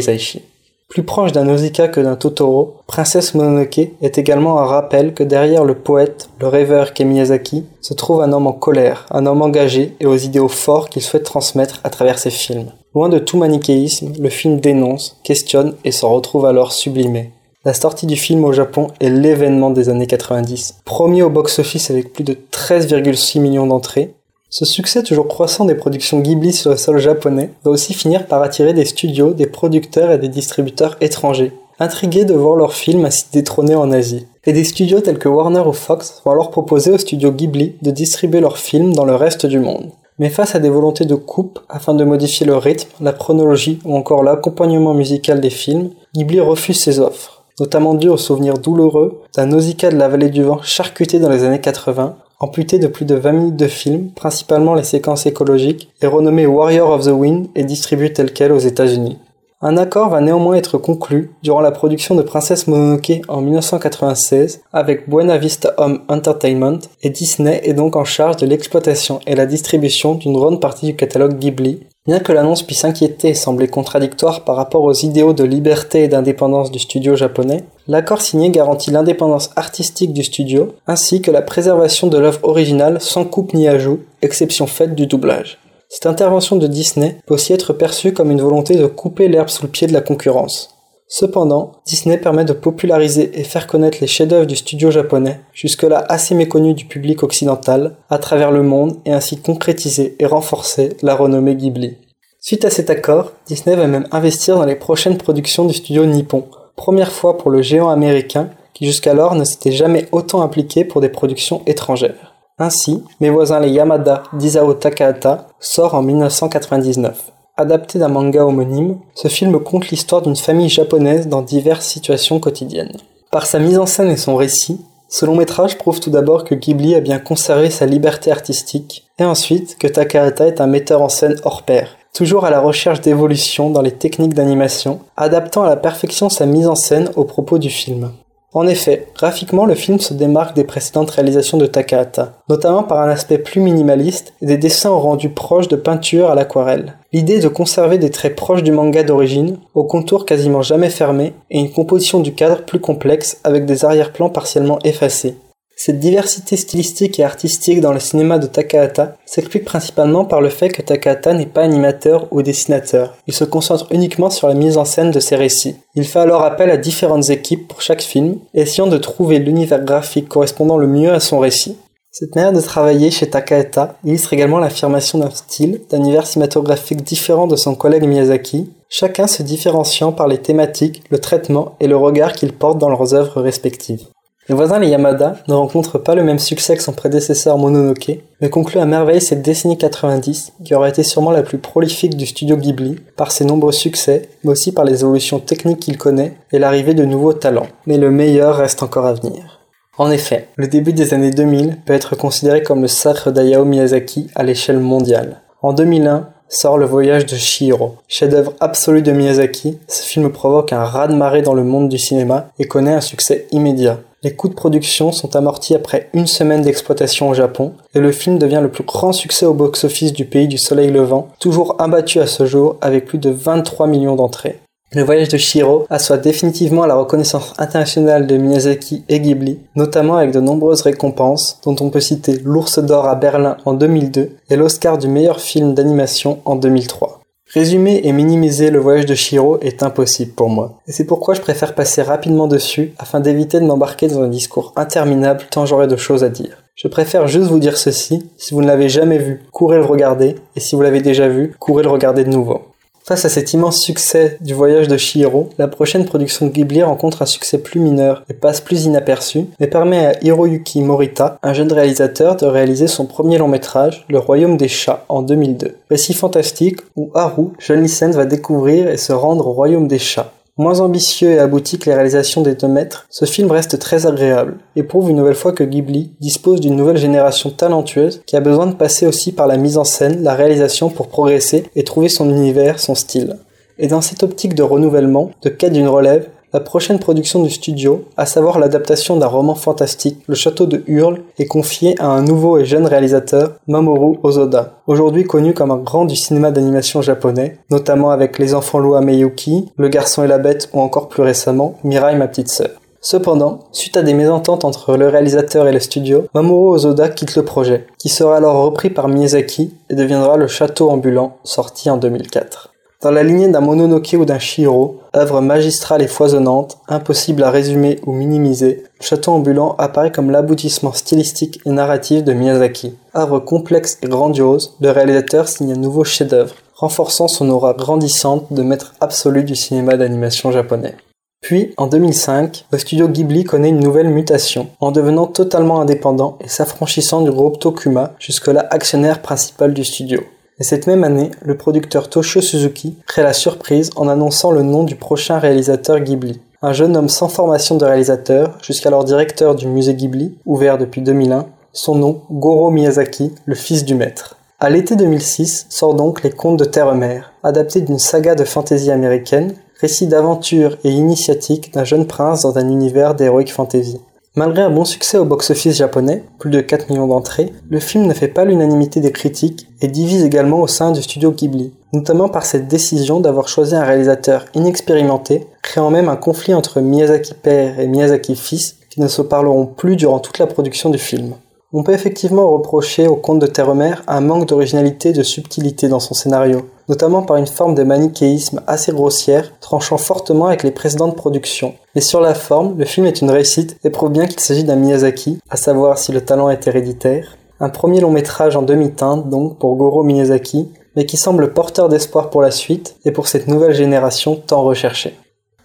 [0.87, 5.65] Plus proche d'un Nausicaa que d'un Totoro, Princesse Mononoke est également un rappel que derrière
[5.65, 9.95] le poète, le rêveur qu'est Miyazaki, se trouve un homme en colère, un homme engagé
[9.99, 12.71] et aux idéaux forts qu'il souhaite transmettre à travers ses films.
[12.93, 17.31] Loin de tout manichéisme, le film dénonce, questionne et s'en retrouve alors sublimé.
[17.65, 20.81] La sortie du film au Japon est l'événement des années 90.
[20.85, 24.13] Premier au box-office avec plus de 13,6 millions d'entrées,
[24.51, 28.43] ce succès toujours croissant des productions Ghibli sur le sol japonais va aussi finir par
[28.43, 33.25] attirer des studios, des producteurs et des distributeurs étrangers, intrigués de voir leurs films ainsi
[33.33, 34.27] détrônés en Asie.
[34.45, 37.89] Et des studios tels que Warner ou Fox vont alors proposer aux studios Ghibli de
[37.89, 39.89] distribuer leurs films dans le reste du monde.
[40.19, 43.97] Mais face à des volontés de coupe afin de modifier le rythme, la chronologie ou
[43.97, 49.45] encore l'accompagnement musical des films, Ghibli refuse ces offres, notamment dû au souvenir douloureux d'un
[49.45, 53.15] Nausicaa de la vallée du vent charcuté dans les années 80, amputé de plus de
[53.15, 57.63] 20 minutes de film, principalement les séquences écologiques, et renommé Warrior of the Wind et
[57.63, 59.17] distribué tel quel aux États-Unis.
[59.61, 65.09] Un accord va néanmoins être conclu durant la production de Princesse Mononoke en 1996 avec
[65.09, 70.15] Buena Vista Home Entertainment et Disney est donc en charge de l'exploitation et la distribution
[70.15, 71.79] d'une grande partie du catalogue Ghibli.
[72.07, 76.07] Bien que l'annonce puisse inquiéter et sembler contradictoire par rapport aux idéaux de liberté et
[76.07, 82.05] d'indépendance du studio japonais, l'accord signé garantit l'indépendance artistique du studio ainsi que la préservation
[82.05, 85.57] de l'œuvre originale sans coupe ni ajout, exception faite du doublage.
[85.89, 89.63] Cette intervention de Disney peut aussi être perçue comme une volonté de couper l'herbe sous
[89.63, 90.74] le pied de la concurrence.
[91.07, 96.33] Cependant, Disney permet de populariser et faire connaître les chefs-d'œuvre du studio japonais, jusque-là assez
[96.33, 101.55] méconnus du public occidental, à travers le monde et ainsi concrétiser et renforcer la renommée
[101.55, 101.97] Ghibli.
[102.39, 106.45] Suite à cet accord, Disney va même investir dans les prochaines productions du studio Nippon,
[106.75, 111.09] première fois pour le géant américain qui jusqu'alors ne s'était jamais autant impliqué pour des
[111.09, 112.33] productions étrangères.
[112.57, 117.31] Ainsi, Mes voisins les Yamada d'Isao Takahata sort en 1999.
[117.57, 122.97] Adapté d'un manga homonyme, ce film conte l'histoire d'une famille japonaise dans diverses situations quotidiennes.
[123.31, 126.53] Par sa mise en scène et son récit, ce long métrage prouve tout d'abord que
[126.53, 131.07] Ghibli a bien conservé sa liberté artistique, et ensuite que Takahata est un metteur en
[131.07, 135.77] scène hors pair, toujours à la recherche d'évolution dans les techniques d'animation, adaptant à la
[135.77, 138.11] perfection sa mise en scène au propos du film.
[138.55, 143.09] En effet, graphiquement le film se démarque des précédentes réalisations de Takahata, notamment par un
[143.09, 146.93] aspect plus minimaliste et des dessins au rendu proche de peinture à l'aquarelle.
[147.11, 151.59] L'idée de conserver des traits proches du manga d'origine, aux contours quasiment jamais fermés, et
[151.59, 155.35] une composition du cadre plus complexe avec des arrière-plans partiellement effacés.
[155.77, 160.69] Cette diversité stylistique et artistique dans le cinéma de Takahata s'explique principalement par le fait
[160.69, 163.13] que Takahata n'est pas animateur ou dessinateur.
[163.27, 165.75] Il se concentre uniquement sur la mise en scène de ses récits.
[165.93, 170.29] Il fait alors appel à différentes équipes pour chaque film, essayant de trouver l'univers graphique
[170.29, 171.77] correspondant le mieux à son récit.
[172.09, 177.47] Cette manière de travailler chez Takahata illustre également l'affirmation d'un style, d'un univers cinématographique différent
[177.47, 182.31] de son collègue Miyazaki, chacun se différenciant par les thématiques, le traitement et le regard
[182.31, 184.07] qu'ils portent dans leurs œuvres respectives.
[184.47, 188.49] Les voisins les Yamada ne rencontrent pas le même succès que son prédécesseur Mononoke, mais
[188.51, 192.55] concluent à merveille cette décennie 90, qui aura été sûrement la plus prolifique du studio
[192.55, 196.93] Ghibli, par ses nombreux succès, mais aussi par les évolutions techniques qu'il connaît et l'arrivée
[196.93, 197.65] de nouveaux talents.
[197.87, 199.61] Mais le meilleur reste encore à venir.
[199.97, 204.27] En effet, le début des années 2000 peut être considéré comme le sacre d'Ayao Miyazaki
[204.35, 205.41] à l'échelle mondiale.
[205.63, 207.95] En 2001, sort Le Voyage de Shihiro.
[208.07, 212.67] Chef-d'œuvre absolu de Miyazaki, ce film provoque un raz-de-marée dans le monde du cinéma et
[212.67, 213.99] connaît un succès immédiat.
[214.25, 218.39] Les coûts de production sont amortis après une semaine d'exploitation au Japon, et le film
[218.39, 222.25] devient le plus grand succès au box-office du pays du soleil levant, toujours imbattu à
[222.25, 224.61] ce jour avec plus de 23 millions d'entrées.
[224.93, 230.31] Le voyage de Shiro assoit définitivement la reconnaissance internationale de Miyazaki et Ghibli, notamment avec
[230.31, 234.97] de nombreuses récompenses, dont on peut citer l'Ours d'Or à Berlin en 2002 et l'Oscar
[234.97, 237.14] du meilleur film d'animation en 2003.
[237.55, 241.39] Résumer et minimiser le voyage de Shiro est impossible pour moi, et c'est pourquoi je
[241.39, 245.95] préfère passer rapidement dessus afin d'éviter de m'embarquer dans un discours interminable tant j'aurai de
[245.95, 246.57] choses à dire.
[246.75, 250.35] Je préfère juste vous dire ceci, si vous ne l'avez jamais vu, courez le regarder,
[250.57, 252.59] et si vous l'avez déjà vu, courez le regarder de nouveau.
[253.07, 257.21] Face à cet immense succès du voyage de Shihiro, la prochaine production de Ghibli rencontre
[257.21, 261.71] un succès plus mineur et passe plus inaperçu, mais permet à Hiroyuki Morita, un jeune
[261.71, 265.75] réalisateur, de réaliser son premier long métrage, Le Royaume des Chats, en 2002.
[265.91, 270.33] Récit fantastique où Haru, jeune lycéenne, va découvrir et se rendre au Royaume des Chats.
[270.57, 274.59] Moins ambitieux et abouti que les réalisations des deux maîtres, ce film reste très agréable
[274.77, 278.67] et prouve une nouvelle fois que Ghibli dispose d'une nouvelle génération talentueuse qui a besoin
[278.67, 282.29] de passer aussi par la mise en scène, la réalisation pour progresser et trouver son
[282.29, 283.35] univers, son style.
[283.77, 288.05] Et dans cette optique de renouvellement, de quête d'une relève, la prochaine production du studio,
[288.15, 292.57] à savoir l'adaptation d'un roman fantastique, Le Château de Hurle, est confiée à un nouveau
[292.57, 298.11] et jeune réalisateur, Mamoru Ozoda, aujourd'hui connu comme un grand du cinéma d'animation japonais, notamment
[298.11, 301.75] avec Les Enfants Loups à Meyuki, Le Garçon et la Bête ou encore plus récemment,
[301.83, 302.69] Mirai ma petite sœur.
[303.01, 307.43] Cependant, suite à des mésententes entre le réalisateur et le studio, Mamoru Ozoda quitte le
[307.43, 312.74] projet, qui sera alors repris par Miyazaki et deviendra le château ambulant, sorti en 2004.
[313.05, 317.99] Dans la lignée d'un Mononoke ou d'un Shiro, œuvre magistrale et foisonnante, impossible à résumer
[318.07, 322.95] ou minimiser, château ambulant apparaît comme l'aboutissement stylistique et narratif de Miyazaki.
[323.15, 328.63] Œuvre complexe et grandiose, le réalisateur signe un nouveau chef-d'œuvre, renforçant son aura grandissante de
[328.63, 330.95] maître absolu du cinéma d'animation japonais.
[331.41, 336.47] Puis, en 2005, le studio Ghibli connaît une nouvelle mutation, en devenant totalement indépendant et
[336.47, 340.21] s'affranchissant du groupe Tokuma, jusque-là actionnaire principal du studio.
[340.57, 344.83] Et cette même année, le producteur Toshio Suzuki crée la surprise en annonçant le nom
[344.83, 346.39] du prochain réalisateur Ghibli.
[346.61, 351.47] Un jeune homme sans formation de réalisateur, jusqu'alors directeur du musée Ghibli, ouvert depuis 2001,
[351.73, 354.37] son nom, Goro Miyazaki, le fils du maître.
[354.61, 359.55] À l'été 2006 sort donc Les Contes de Terre-Mère, adapté d'une saga de fantasy américaine,
[359.81, 363.99] récit d'aventure et initiatique d'un jeune prince dans un univers d'heroic fantasy.
[364.37, 368.13] Malgré un bon succès au box-office japonais, plus de 4 millions d'entrées, le film ne
[368.13, 372.45] fait pas l'unanimité des critiques et divise également au sein du studio Ghibli, notamment par
[372.45, 377.87] cette décision d'avoir choisi un réalisateur inexpérimenté, créant même un conflit entre Miyazaki père et
[377.87, 381.35] Miyazaki fils qui ne se parleront plus durant toute la production du film.
[381.77, 385.99] On peut effectivement reprocher au conte de Terre-Mère un manque d'originalité et de subtilité dans
[385.99, 391.17] son scénario, notamment par une forme de manichéisme assez grossière, tranchant fortement avec les précédentes
[391.17, 391.73] productions.
[391.93, 394.77] Mais sur la forme, le film est une réussite et prouve bien qu'il s'agit d'un
[394.77, 397.35] Miyazaki, à savoir si le talent est héréditaire.
[397.59, 402.29] Un premier long métrage en demi-teinte donc pour Goro Miyazaki, mais qui semble porteur d'espoir
[402.29, 405.13] pour la suite et pour cette nouvelle génération tant recherchée.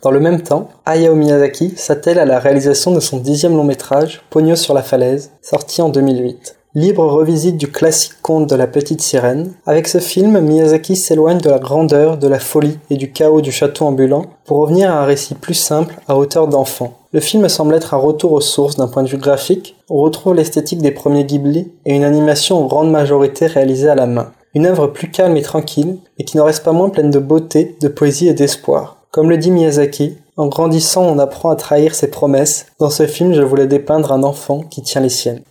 [0.03, 4.23] Dans le même temps, Hayao Miyazaki s'attelle à la réalisation de son dixième long métrage,
[4.31, 6.57] Pogno sur la falaise, sorti en 2008.
[6.75, 11.51] Libre revisite du classique conte de la petite sirène, avec ce film, Miyazaki s'éloigne de
[11.51, 15.05] la grandeur, de la folie et du chaos du château ambulant pour revenir à un
[15.05, 16.95] récit plus simple, à hauteur d'enfant.
[17.13, 20.35] Le film semble être un retour aux sources d'un point de vue graphique, on retrouve
[20.35, 24.31] l'esthétique des premiers Ghibli et une animation en grande majorité réalisée à la main.
[24.55, 27.77] Une œuvre plus calme et tranquille, mais qui n'en reste pas moins pleine de beauté,
[27.81, 29.00] de poésie et d'espoir.
[29.13, 32.67] Comme le dit Miyazaki, en grandissant on apprend à trahir ses promesses.
[32.79, 35.43] Dans ce film je voulais dépeindre un enfant qui tient les siennes.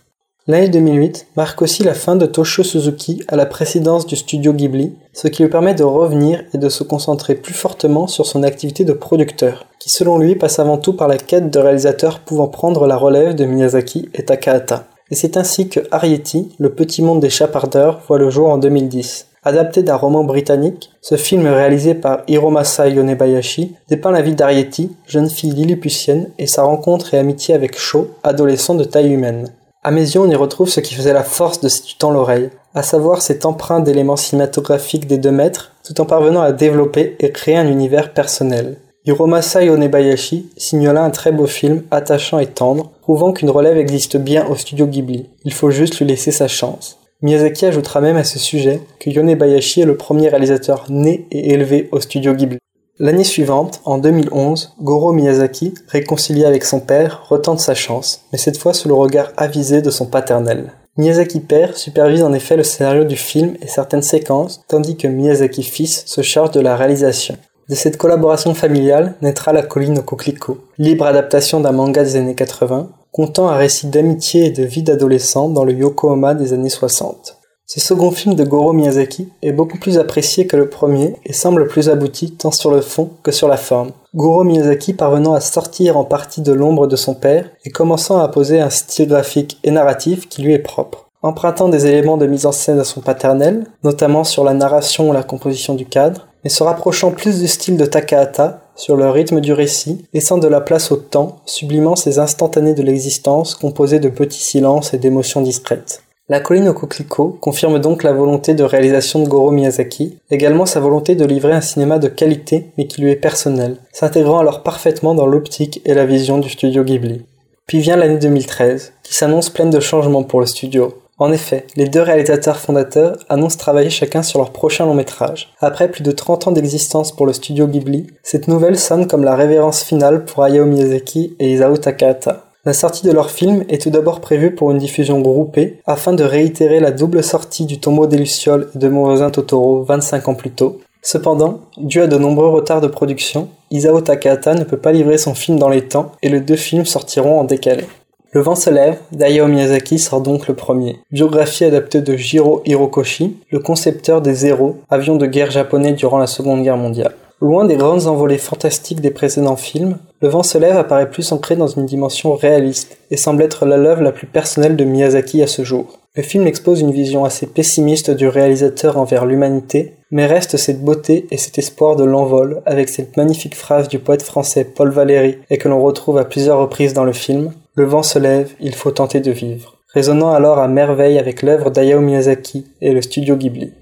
[0.46, 4.94] L'année 2008 marque aussi la fin de Toshio Suzuki à la présidence du studio Ghibli,
[5.12, 8.84] ce qui lui permet de revenir et de se concentrer plus fortement sur son activité
[8.84, 12.86] de producteur, qui selon lui passe avant tout par la quête de réalisateurs pouvant prendre
[12.86, 14.86] la relève de Miyazaki et Takahata.
[15.10, 19.26] Et c'est ainsi que Arietti, le petit monde des chapardeurs, voit le jour en 2010.
[19.42, 25.30] Adapté d'un roman britannique, ce film réalisé par Hiromasa Yonebayashi dépeint la vie d'Arietti, jeune
[25.30, 29.48] fille lilliputienne, et sa rencontre et amitié avec Sho, adolescent de taille humaine.
[29.82, 32.50] À mes yeux, on y retrouve ce qui faisait la force de Si tu l'oreille,
[32.74, 37.32] à savoir cette empreinte d'éléments cinématographiques des deux maîtres, tout en parvenant à développer et
[37.32, 38.76] créer un univers personnel.
[39.06, 44.18] Hiromasa Yonebayashi signe là un très beau film, attachant et tendre, prouvant qu'une relève existe
[44.18, 45.30] bien au studio Ghibli.
[45.44, 46.99] Il faut juste lui laisser sa chance.
[47.22, 51.52] Miyazaki ajoutera même à ce sujet que Yone Bayashi est le premier réalisateur né et
[51.52, 52.58] élevé au studio Ghibli.
[52.98, 58.56] L'année suivante, en 2011, Goro Miyazaki, réconcilié avec son père, retente sa chance, mais cette
[58.56, 60.72] fois sous le regard avisé de son paternel.
[60.96, 65.62] Miyazaki père supervise en effet le scénario du film et certaines séquences, tandis que Miyazaki
[65.62, 67.36] fils se charge de la réalisation.
[67.68, 72.34] De cette collaboration familiale naîtra La colline au coquelicot, libre adaptation d'un manga des années
[72.34, 77.36] 80, contant un récit d'amitié et de vie d'adolescent dans le Yokohama des années 60.
[77.66, 81.68] Ce second film de Goro Miyazaki est beaucoup plus apprécié que le premier et semble
[81.68, 83.92] plus abouti tant sur le fond que sur la forme.
[84.12, 88.26] Goro Miyazaki parvenant à sortir en partie de l'ombre de son père et commençant à
[88.26, 91.06] poser un style graphique et narratif qui lui est propre.
[91.22, 95.12] Empruntant des éléments de mise en scène à son paternel, notamment sur la narration ou
[95.12, 99.40] la composition du cadre, mais se rapprochant plus du style de Takahata, sur le rythme
[99.40, 104.08] du récit, laissant de la place au temps, sublimant ces instantanés de l'existence composés de
[104.08, 106.02] petits silences et d'émotions discrètes.
[106.30, 110.78] La colline au coquelicot confirme donc la volonté de réalisation de Goro Miyazaki, également sa
[110.78, 115.16] volonté de livrer un cinéma de qualité mais qui lui est personnel, s'intégrant alors parfaitement
[115.16, 117.22] dans l'optique et la vision du studio Ghibli.
[117.66, 121.86] Puis vient l'année 2013, qui s'annonce pleine de changements pour le studio, en effet, les
[121.86, 125.52] deux réalisateurs fondateurs annoncent travailler chacun sur leur prochain long métrage.
[125.60, 129.36] Après plus de 30 ans d'existence pour le studio Ghibli, cette nouvelle sonne comme la
[129.36, 132.46] révérence finale pour Hayao Miyazaki et Isao Takahata.
[132.64, 136.24] La sortie de leur film est tout d'abord prévue pour une diffusion groupée afin de
[136.24, 140.34] réitérer la double sortie du tombeau des Lucioles et de Mon voisin Totoro 25 ans
[140.34, 140.80] plus tôt.
[141.02, 145.34] Cependant, dû à de nombreux retards de production, Isao Takahata ne peut pas livrer son
[145.34, 147.84] film dans les temps et les deux films sortiront en décalé.
[148.32, 151.00] Le vent se lève d'Hayao Miyazaki sort donc le premier.
[151.10, 156.28] Biographie adaptée de Jiro Hirokoshi, le concepteur des Zero, avions de guerre japonais durant la
[156.28, 157.16] Seconde Guerre mondiale.
[157.40, 161.56] Loin des grandes envolées fantastiques des précédents films, Le vent se lève apparaît plus ancré
[161.56, 165.46] dans une dimension réaliste et semble être la l'œuvre la plus personnelle de Miyazaki à
[165.46, 165.98] ce jour.
[166.14, 171.26] Le film expose une vision assez pessimiste du réalisateur envers l'humanité, mais reste cette beauté
[171.30, 175.56] et cet espoir de l'envol avec cette magnifique phrase du poète français Paul Valéry et
[175.56, 178.90] que l'on retrouve à plusieurs reprises dans le film le vent se lève, il faut
[178.90, 179.76] tenter de vivre.
[179.94, 183.72] Résonnant alors à merveille avec l'œuvre d'Ayao Miyazaki et le studio Ghibli.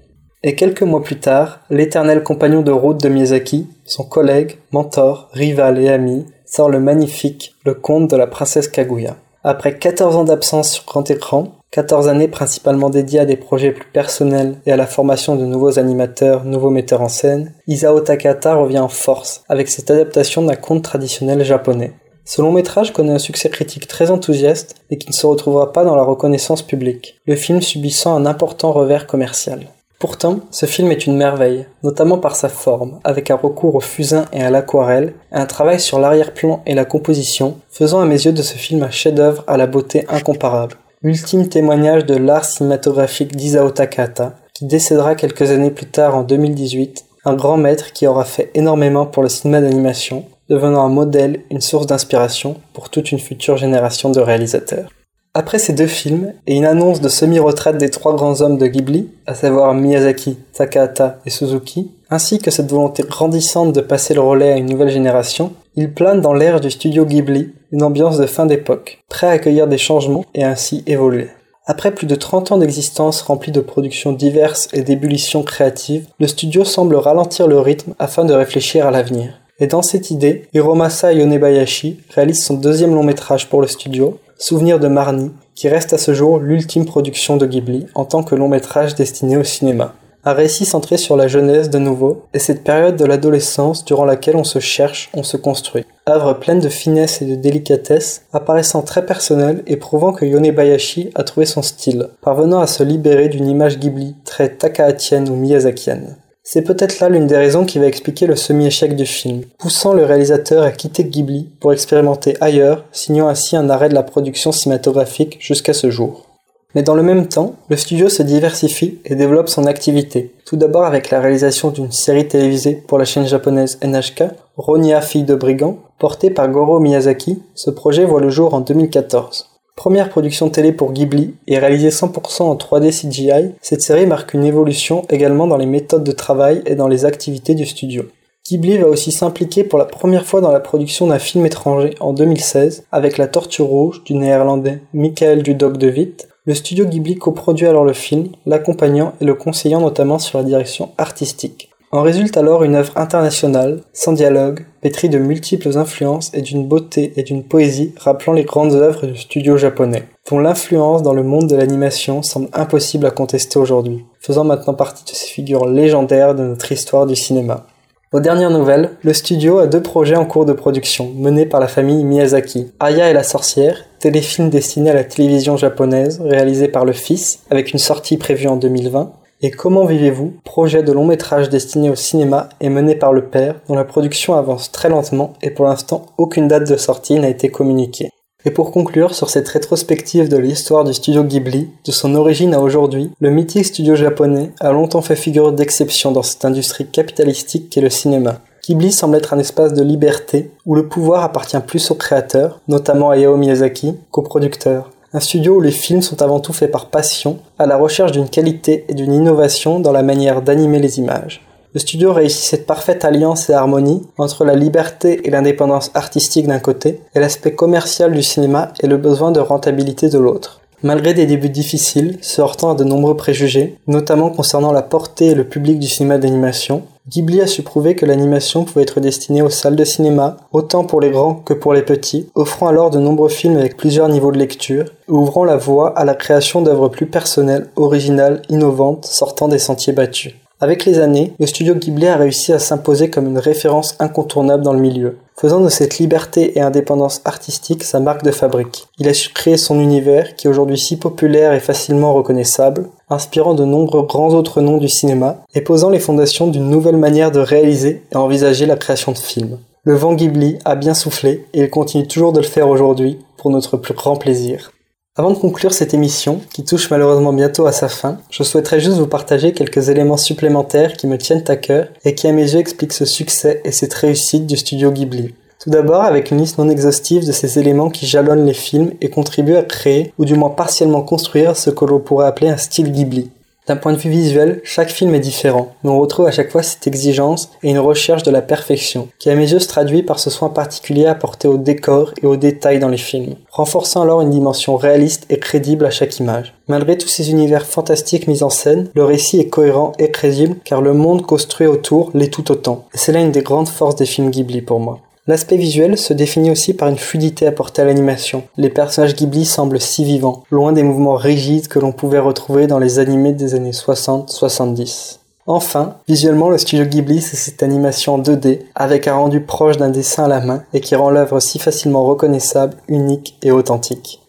[0.41, 5.77] Et quelques mois plus tard, l'éternel compagnon de route de Miyazaki, son collègue, mentor, rival
[5.79, 9.17] et ami, sort le magnifique Le Conte de la Princesse Kaguya.
[9.43, 13.91] Après 14 ans d'absence sur grand écran, 14 années principalement dédiées à des projets plus
[13.91, 18.79] personnels et à la formation de nouveaux animateurs, nouveaux metteurs en scène, Isao Takahata revient
[18.79, 21.91] en force avec cette adaptation d'un conte traditionnel japonais.
[22.25, 25.83] Ce long métrage connaît un succès critique très enthousiaste et qui ne se retrouvera pas
[25.83, 29.67] dans la reconnaissance publique, le film subissant un important revers commercial.
[29.99, 34.25] Pourtant, ce film est une merveille, notamment par sa forme, avec un recours au fusain
[34.31, 38.31] et à l'aquarelle, et un travail sur l'arrière-plan et la composition, faisant à mes yeux
[38.31, 40.77] de ce film un chef-d'œuvre à la beauté incomparable.
[41.03, 47.03] Ultime témoignage de l'art cinématographique d'Isao Takahata, qui décédera quelques années plus tard en 2018,
[47.25, 51.61] un grand maître qui aura fait énormément pour le cinéma d'animation, devenant un modèle, une
[51.61, 54.89] source d'inspiration pour toute une future génération de réalisateurs.
[55.35, 59.09] Après ces deux films, et une annonce de semi-retraite des trois grands hommes de Ghibli,
[59.27, 64.53] à savoir Miyazaki, Takahata et Suzuki, ainsi que cette volonté grandissante de passer le relais
[64.53, 68.47] à une nouvelle génération, il plane dans l'ère du studio Ghibli, une ambiance de fin
[68.47, 71.29] d'époque, prêt à accueillir des changements et ainsi évoluer.
[71.67, 76.65] Après plus de 30 ans d'existence remplie de productions diverses et d'ébullitions créatives, le studio
[76.65, 79.39] semble ralentir le rythme afin de réfléchir à l'avenir.
[79.61, 84.79] Et dans cette idée, Hiromasa Yonebayashi réalise son deuxième long métrage pour le studio, Souvenir
[84.79, 88.47] de Marnie, qui reste à ce jour l'ultime production de Ghibli en tant que long
[88.47, 89.95] métrage destiné au cinéma.
[90.23, 94.37] Un récit centré sur la jeunesse de nouveau, et cette période de l'adolescence durant laquelle
[94.37, 95.85] on se cherche, on se construit.
[96.07, 101.23] Œuvre pleine de finesse et de délicatesse, apparaissant très personnelle et prouvant que Yonebayashi a
[101.23, 106.15] trouvé son style, parvenant à se libérer d'une image Ghibli très takahatienne ou miyazakienne.
[106.51, 110.03] C'est peut-être là l'une des raisons qui va expliquer le semi-échec du film, poussant le
[110.03, 115.37] réalisateur à quitter Ghibli pour expérimenter ailleurs, signant ainsi un arrêt de la production cinématographique
[115.39, 116.25] jusqu'à ce jour.
[116.73, 120.33] Mais dans le même temps, le studio se diversifie et développe son activité.
[120.43, 124.23] Tout d'abord avec la réalisation d'une série télévisée pour la chaîne japonaise NHK,
[124.57, 127.43] Ronia Fille de Brigand, portée par Goro Miyazaki.
[127.53, 129.48] Ce projet voit le jour en 2014.
[129.79, 134.43] Première production télé pour Ghibli et réalisée 100% en 3D CGI, cette série marque une
[134.43, 138.03] évolution également dans les méthodes de travail et dans les activités du studio.
[138.45, 142.11] Ghibli va aussi s'impliquer pour la première fois dans la production d'un film étranger en
[142.11, 147.67] 2016 avec La Tortue Rouge du néerlandais Michael Dudok de Witt, le studio Ghibli coproduit
[147.67, 151.68] alors le film, l'accompagnant et le conseillant notamment sur la direction artistique.
[151.91, 157.13] En résulte alors une œuvre internationale, sans dialogue, pétrie de multiples influences et d'une beauté
[157.15, 161.49] et d'une poésie rappelant les grandes œuvres du studio japonais, dont l'influence dans le monde
[161.49, 166.43] de l'animation semble impossible à contester aujourd'hui, faisant maintenant partie de ces figures légendaires de
[166.43, 167.65] notre histoire du cinéma.
[168.11, 171.67] Aux dernières nouvelles, le studio a deux projets en cours de production, menés par la
[171.67, 172.71] famille Miyazaki.
[172.79, 177.73] Aya et la sorcière, téléfilm destiné à la télévision japonaise, réalisé par le fils, avec
[177.73, 179.11] une sortie prévue en 2020.
[179.41, 183.55] Et Comment vivez-vous, projet de long métrage destiné au cinéma et mené par le père,
[183.69, 187.49] dont la production avance très lentement et pour l'instant aucune date de sortie n'a été
[187.49, 188.09] communiquée.
[188.43, 192.59] Et pour conclure sur cette rétrospective de l'histoire du studio Ghibli, de son origine à
[192.59, 197.79] aujourd'hui, le mythique studio japonais a longtemps fait figure d'exception dans cette industrie capitalistique qu'est
[197.79, 198.39] le cinéma.
[198.67, 203.09] Ghibli semble être un espace de liberté où le pouvoir appartient plus aux créateurs, notamment
[203.09, 204.91] à Hayao Miyazaki, qu'aux producteurs.
[205.11, 208.29] Un studio où les films sont avant tout faits par passion, à la recherche d'une
[208.29, 211.41] qualité et d'une innovation dans la manière d'animer les images.
[211.73, 216.59] Le studio réussit cette parfaite alliance et harmonie entre la liberté et l'indépendance artistique d'un
[216.59, 220.58] côté et l'aspect commercial du cinéma et le besoin de rentabilité de l'autre.
[220.81, 225.35] Malgré des débuts difficiles, se heurtant à de nombreux préjugés, notamment concernant la portée et
[225.35, 229.49] le public du cinéma d'animation, Ghibli a su prouver que l'animation pouvait être destinée aux
[229.49, 233.27] salles de cinéma, autant pour les grands que pour les petits, offrant alors de nombreux
[233.27, 237.67] films avec plusieurs niveaux de lecture, ouvrant la voie à la création d'œuvres plus personnelles,
[237.75, 240.33] originales, innovantes, sortant des sentiers battus.
[240.61, 244.73] Avec les années, le studio Ghibli a réussi à s'imposer comme une référence incontournable dans
[244.73, 248.87] le milieu, faisant de cette liberté et indépendance artistique sa marque de fabrique.
[248.97, 253.53] Il a su créer son univers, qui est aujourd'hui si populaire et facilement reconnaissable, inspirant
[253.53, 257.39] de nombreux grands autres noms du cinéma, et posant les fondations d'une nouvelle manière de
[257.39, 259.59] réaliser et envisager la création de films.
[259.83, 263.49] Le vent Ghibli a bien soufflé, et il continue toujours de le faire aujourd'hui, pour
[263.49, 264.73] notre plus grand plaisir.
[265.19, 268.99] Avant de conclure cette émission, qui touche malheureusement bientôt à sa fin, je souhaiterais juste
[268.99, 272.59] vous partager quelques éléments supplémentaires qui me tiennent à cœur et qui à mes yeux
[272.61, 275.33] expliquent ce succès et cette réussite du studio Ghibli.
[275.61, 279.09] Tout d'abord avec une liste non exhaustive de ces éléments qui jalonnent les films et
[279.09, 282.89] contribuent à créer, ou du moins partiellement construire, ce que l'on pourrait appeler un style
[282.89, 283.29] Ghibli.
[283.69, 286.63] D'un point de vue visuel, chaque film est différent, mais on retrouve à chaque fois
[286.63, 290.17] cette exigence et une recherche de la perfection, qui à mes yeux se traduit par
[290.17, 294.31] ce soin particulier apporté au décor et aux détails dans les films, renforçant alors une
[294.31, 296.55] dimension réaliste et crédible à chaque image.
[296.67, 300.81] Malgré tous ces univers fantastiques mis en scène, le récit est cohérent et crédible car
[300.81, 304.07] le monde construit autour l'est tout autant, et c'est là une des grandes forces des
[304.07, 304.99] films Ghibli pour moi.
[305.29, 308.41] L'aspect visuel se définit aussi par une fluidité apportée à l'animation.
[308.57, 312.79] Les personnages Ghibli semblent si vivants, loin des mouvements rigides que l'on pouvait retrouver dans
[312.79, 315.19] les animés des années 60-70.
[315.45, 319.91] Enfin, visuellement, le studio Ghibli, c'est cette animation en 2D, avec un rendu proche d'un
[319.91, 324.21] dessin à la main et qui rend l'œuvre si facilement reconnaissable, unique et authentique.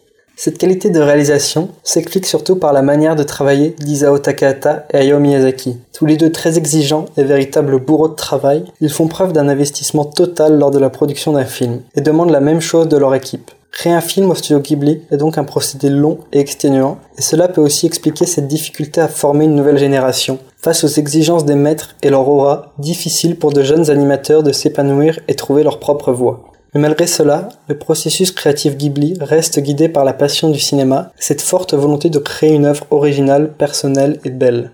[0.43, 5.19] Cette qualité de réalisation s'explique surtout par la manière de travailler d'Isao Takahata et Hayao
[5.19, 5.77] Miyazaki.
[5.93, 10.03] Tous les deux très exigeants et véritables bourreaux de travail, ils font preuve d'un investissement
[10.03, 13.51] total lors de la production d'un film et demandent la même chose de leur équipe.
[13.71, 17.47] Créer un film au studio Ghibli est donc un procédé long et exténuant, et cela
[17.47, 21.95] peut aussi expliquer cette difficulté à former une nouvelle génération, face aux exigences des maîtres
[22.01, 26.45] et leur aura, difficile pour de jeunes animateurs de s'épanouir et trouver leur propre voie.
[26.73, 31.41] Mais malgré cela, le processus créatif Ghibli reste guidé par la passion du cinéma, cette
[31.41, 34.71] forte volonté de créer une œuvre originale, personnelle et belle.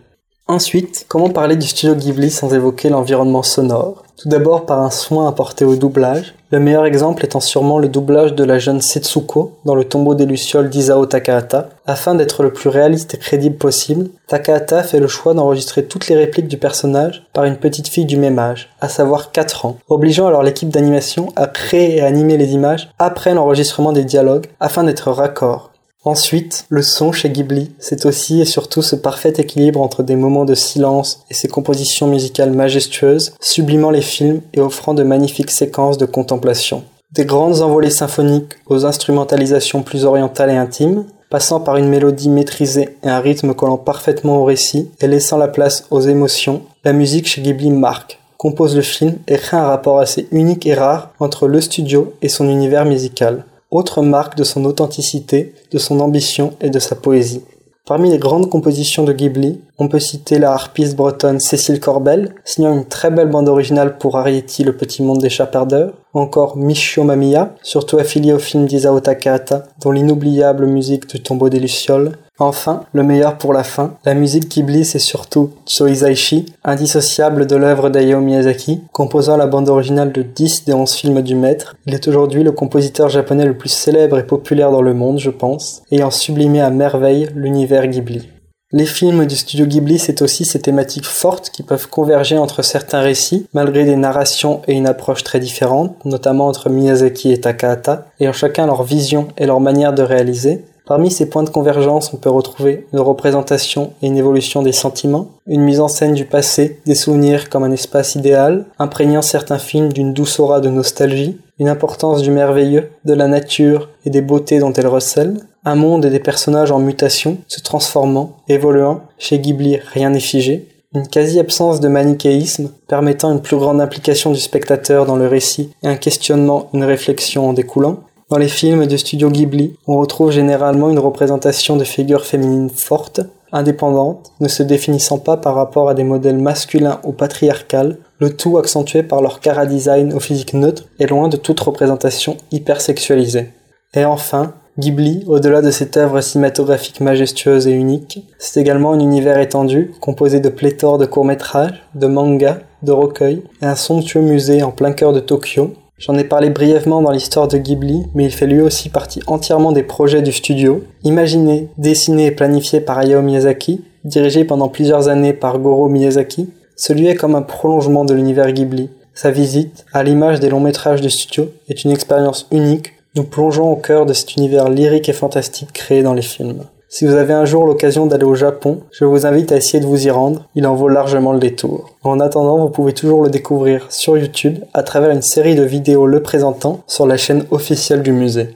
[0.49, 4.03] Ensuite, comment parler du studio Ghibli sans évoquer l'environnement sonore?
[4.15, 8.33] Tout d'abord par un soin apporté au doublage, le meilleur exemple étant sûrement le doublage
[8.33, 11.67] de la jeune Setsuko dans le tombeau des Lucioles d'Isao Takahata.
[11.85, 16.15] Afin d'être le plus réaliste et crédible possible, Takahata fait le choix d'enregistrer toutes les
[16.15, 20.27] répliques du personnage par une petite fille du même âge, à savoir 4 ans, obligeant
[20.27, 25.11] alors l'équipe d'animation à créer et animer les images après l'enregistrement des dialogues afin d'être
[25.11, 25.71] raccord.
[26.07, 30.45] Ensuite, le son chez Ghibli, c'est aussi et surtout ce parfait équilibre entre des moments
[30.45, 35.97] de silence et ses compositions musicales majestueuses, sublimant les films et offrant de magnifiques séquences
[35.97, 36.85] de contemplation.
[37.11, 42.95] Des grandes envolées symphoniques aux instrumentalisations plus orientales et intimes, passant par une mélodie maîtrisée
[43.03, 47.27] et un rythme collant parfaitement au récit et laissant la place aux émotions, la musique
[47.27, 51.49] chez Ghibli marque, compose le film et crée un rapport assez unique et rare entre
[51.49, 56.69] le studio et son univers musical autre marque de son authenticité, de son ambition et
[56.69, 57.43] de sa poésie.
[57.87, 62.73] Parmi les grandes compositions de Ghibli, on peut citer la harpiste bretonne Cécile Corbel, signant
[62.73, 66.57] une très belle bande originale pour Arietti, Le Petit Monde des Chats Perdeurs, ou encore
[66.57, 72.17] Michio Mamiya, surtout affilié au film d'Isao Takahata, dont l'inoubliable musique du tombeau des Lucioles,
[72.39, 77.89] Enfin, le meilleur pour la fin, la musique Ghibli c'est surtout Choizaishi, indissociable de l'œuvre
[77.89, 81.75] d'Hayao Miyazaki, composant la bande originale de 10 des 11 films du maître.
[81.87, 85.31] Il est aujourd'hui le compositeur japonais le plus célèbre et populaire dans le monde, je
[85.31, 88.29] pense, ayant sublimé à merveille l'univers Ghibli.
[88.73, 92.99] Les films du studio Ghibli, c'est aussi ces thématiques fortes qui peuvent converger entre certains
[92.99, 98.33] récits, malgré des narrations et une approche très différentes, notamment entre Miyazaki et Takahata, ayant
[98.33, 102.29] chacun leur vision et leur manière de réaliser, Parmi ces points de convergence, on peut
[102.29, 106.95] retrouver une représentation et une évolution des sentiments, une mise en scène du passé, des
[106.95, 112.21] souvenirs comme un espace idéal, imprégnant certains films d'une douce aura de nostalgie, une importance
[112.21, 116.19] du merveilleux, de la nature et des beautés dont elle recèle, un monde et des
[116.19, 122.71] personnages en mutation, se transformant, évoluant, chez Ghibli rien n'est figé, une quasi-absence de manichéisme
[122.87, 127.49] permettant une plus grande implication du spectateur dans le récit et un questionnement, une réflexion
[127.49, 132.25] en découlant, dans les films de studio Ghibli, on retrouve généralement une représentation de figures
[132.25, 133.21] féminines fortes,
[133.53, 138.57] indépendantes, ne se définissant pas par rapport à des modèles masculins ou patriarcales, le tout
[138.57, 143.49] accentué par leur cara design au physique neutre et loin de toute représentation hypersexualisée.
[143.93, 149.39] Et enfin, Ghibli, au-delà de cette œuvre cinématographique majestueuse et unique, c'est également un univers
[149.39, 154.71] étendu, composé de pléthores de courts-métrages, de mangas, de recueils, et un somptueux musée en
[154.71, 158.45] plein cœur de Tokyo, J'en ai parlé brièvement dans l'histoire de Ghibli, mais il fait
[158.45, 163.81] lui aussi partie entièrement des projets du studio, imaginé, dessiné et planifié par Hayao Miyazaki,
[164.03, 166.49] dirigé pendant plusieurs années par Goro Miyazaki.
[166.75, 168.91] Celui est comme un prolongement de l'univers Ghibli.
[169.15, 172.93] Sa visite, à l'image des longs métrages du studio, est une expérience unique.
[173.15, 176.65] Nous plongeons au cœur de cet univers lyrique et fantastique créé dans les films.
[176.89, 179.85] Si vous avez un jour l'occasion d'aller au Japon, je vous invite à essayer de
[179.85, 181.89] vous y rendre, il en vaut largement le détour.
[182.03, 186.07] En attendant, vous pouvez toujours le découvrir sur YouTube à travers une série de vidéos
[186.07, 188.55] le présentant sur la chaîne officielle du musée.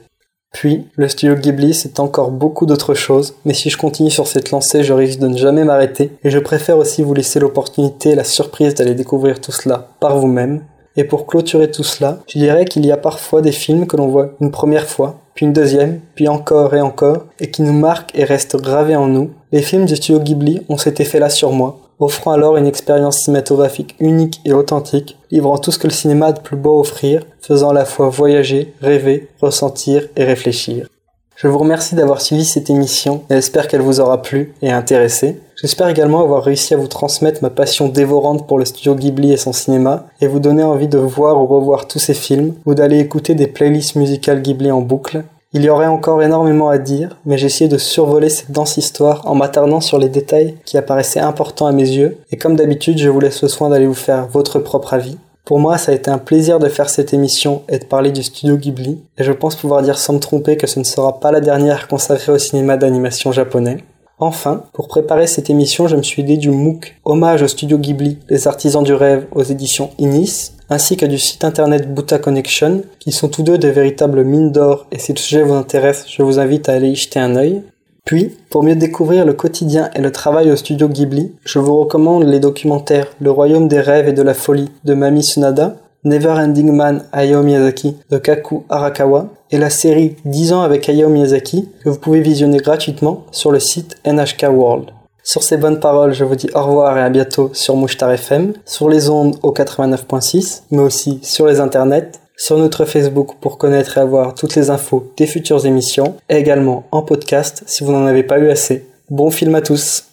[0.50, 4.50] Puis, le studio Ghibli, c'est encore beaucoup d'autres choses, mais si je continue sur cette
[4.50, 8.14] lancée, je risque de ne jamais m'arrêter, et je préfère aussi vous laisser l'opportunité et
[8.14, 10.62] la surprise d'aller découvrir tout cela par vous-même.
[10.96, 14.08] Et pour clôturer tout cela, je dirais qu'il y a parfois des films que l'on
[14.08, 18.14] voit une première fois, puis une deuxième, puis encore et encore, et qui nous marquent
[18.14, 19.30] et restent gravés en nous.
[19.52, 23.94] Les films du studio Ghibli ont cet effet-là sur moi, offrant alors une expérience cinématographique
[24.00, 27.22] unique et authentique, livrant tout ce que le cinéma a de plus beau à offrir,
[27.40, 30.88] faisant à la fois voyager, rêver, ressentir et réfléchir.
[31.36, 35.40] Je vous remercie d'avoir suivi cette émission et j'espère qu'elle vous aura plu et intéressé.
[35.60, 39.36] J'espère également avoir réussi à vous transmettre ma passion dévorante pour le studio Ghibli et
[39.36, 42.98] son cinéma et vous donner envie de voir ou revoir tous ces films ou d'aller
[42.98, 45.24] écouter des playlists musicales Ghibli en boucle.
[45.52, 49.22] Il y aurait encore énormément à dire, mais j'ai essayé de survoler cette dense histoire
[49.26, 53.08] en m'attardant sur les détails qui apparaissaient importants à mes yeux et comme d'habitude je
[53.08, 55.18] vous laisse le soin d'aller vous faire votre propre avis.
[55.44, 58.22] Pour moi, ça a été un plaisir de faire cette émission et de parler du
[58.22, 61.32] studio Ghibli, et je pense pouvoir dire sans me tromper que ce ne sera pas
[61.32, 63.78] la dernière consacrée au cinéma d'animation japonais.
[64.18, 68.18] Enfin, pour préparer cette émission, je me suis aidé du MOOC Hommage au studio Ghibli,
[68.28, 73.10] les artisans du rêve aux éditions Inis, ainsi que du site internet Buta Connection, qui
[73.10, 76.38] sont tous deux de véritables mines d'or, et si le sujet vous intéresse, je vous
[76.38, 77.62] invite à aller y jeter un œil.
[78.04, 82.24] Puis, pour mieux découvrir le quotidien et le travail au studio Ghibli, je vous recommande
[82.24, 86.72] les documentaires Le Royaume des rêves et de la folie de Mami Tsunada, Never Ending
[86.72, 91.88] Man Hayao Miyazaki de Kaku Arakawa et la série 10 ans avec Hayao Miyazaki que
[91.88, 94.90] vous pouvez visionner gratuitement sur le site NHK World.
[95.22, 98.54] Sur ces bonnes paroles, je vous dis au revoir et à bientôt sur Mouchtar FM,
[98.66, 102.10] sur les ondes au 89.6, mais aussi sur les internets
[102.42, 106.88] sur notre Facebook pour connaître et avoir toutes les infos des futures émissions, et également
[106.90, 108.84] en podcast si vous n'en avez pas eu assez.
[109.10, 110.06] Bon film à tous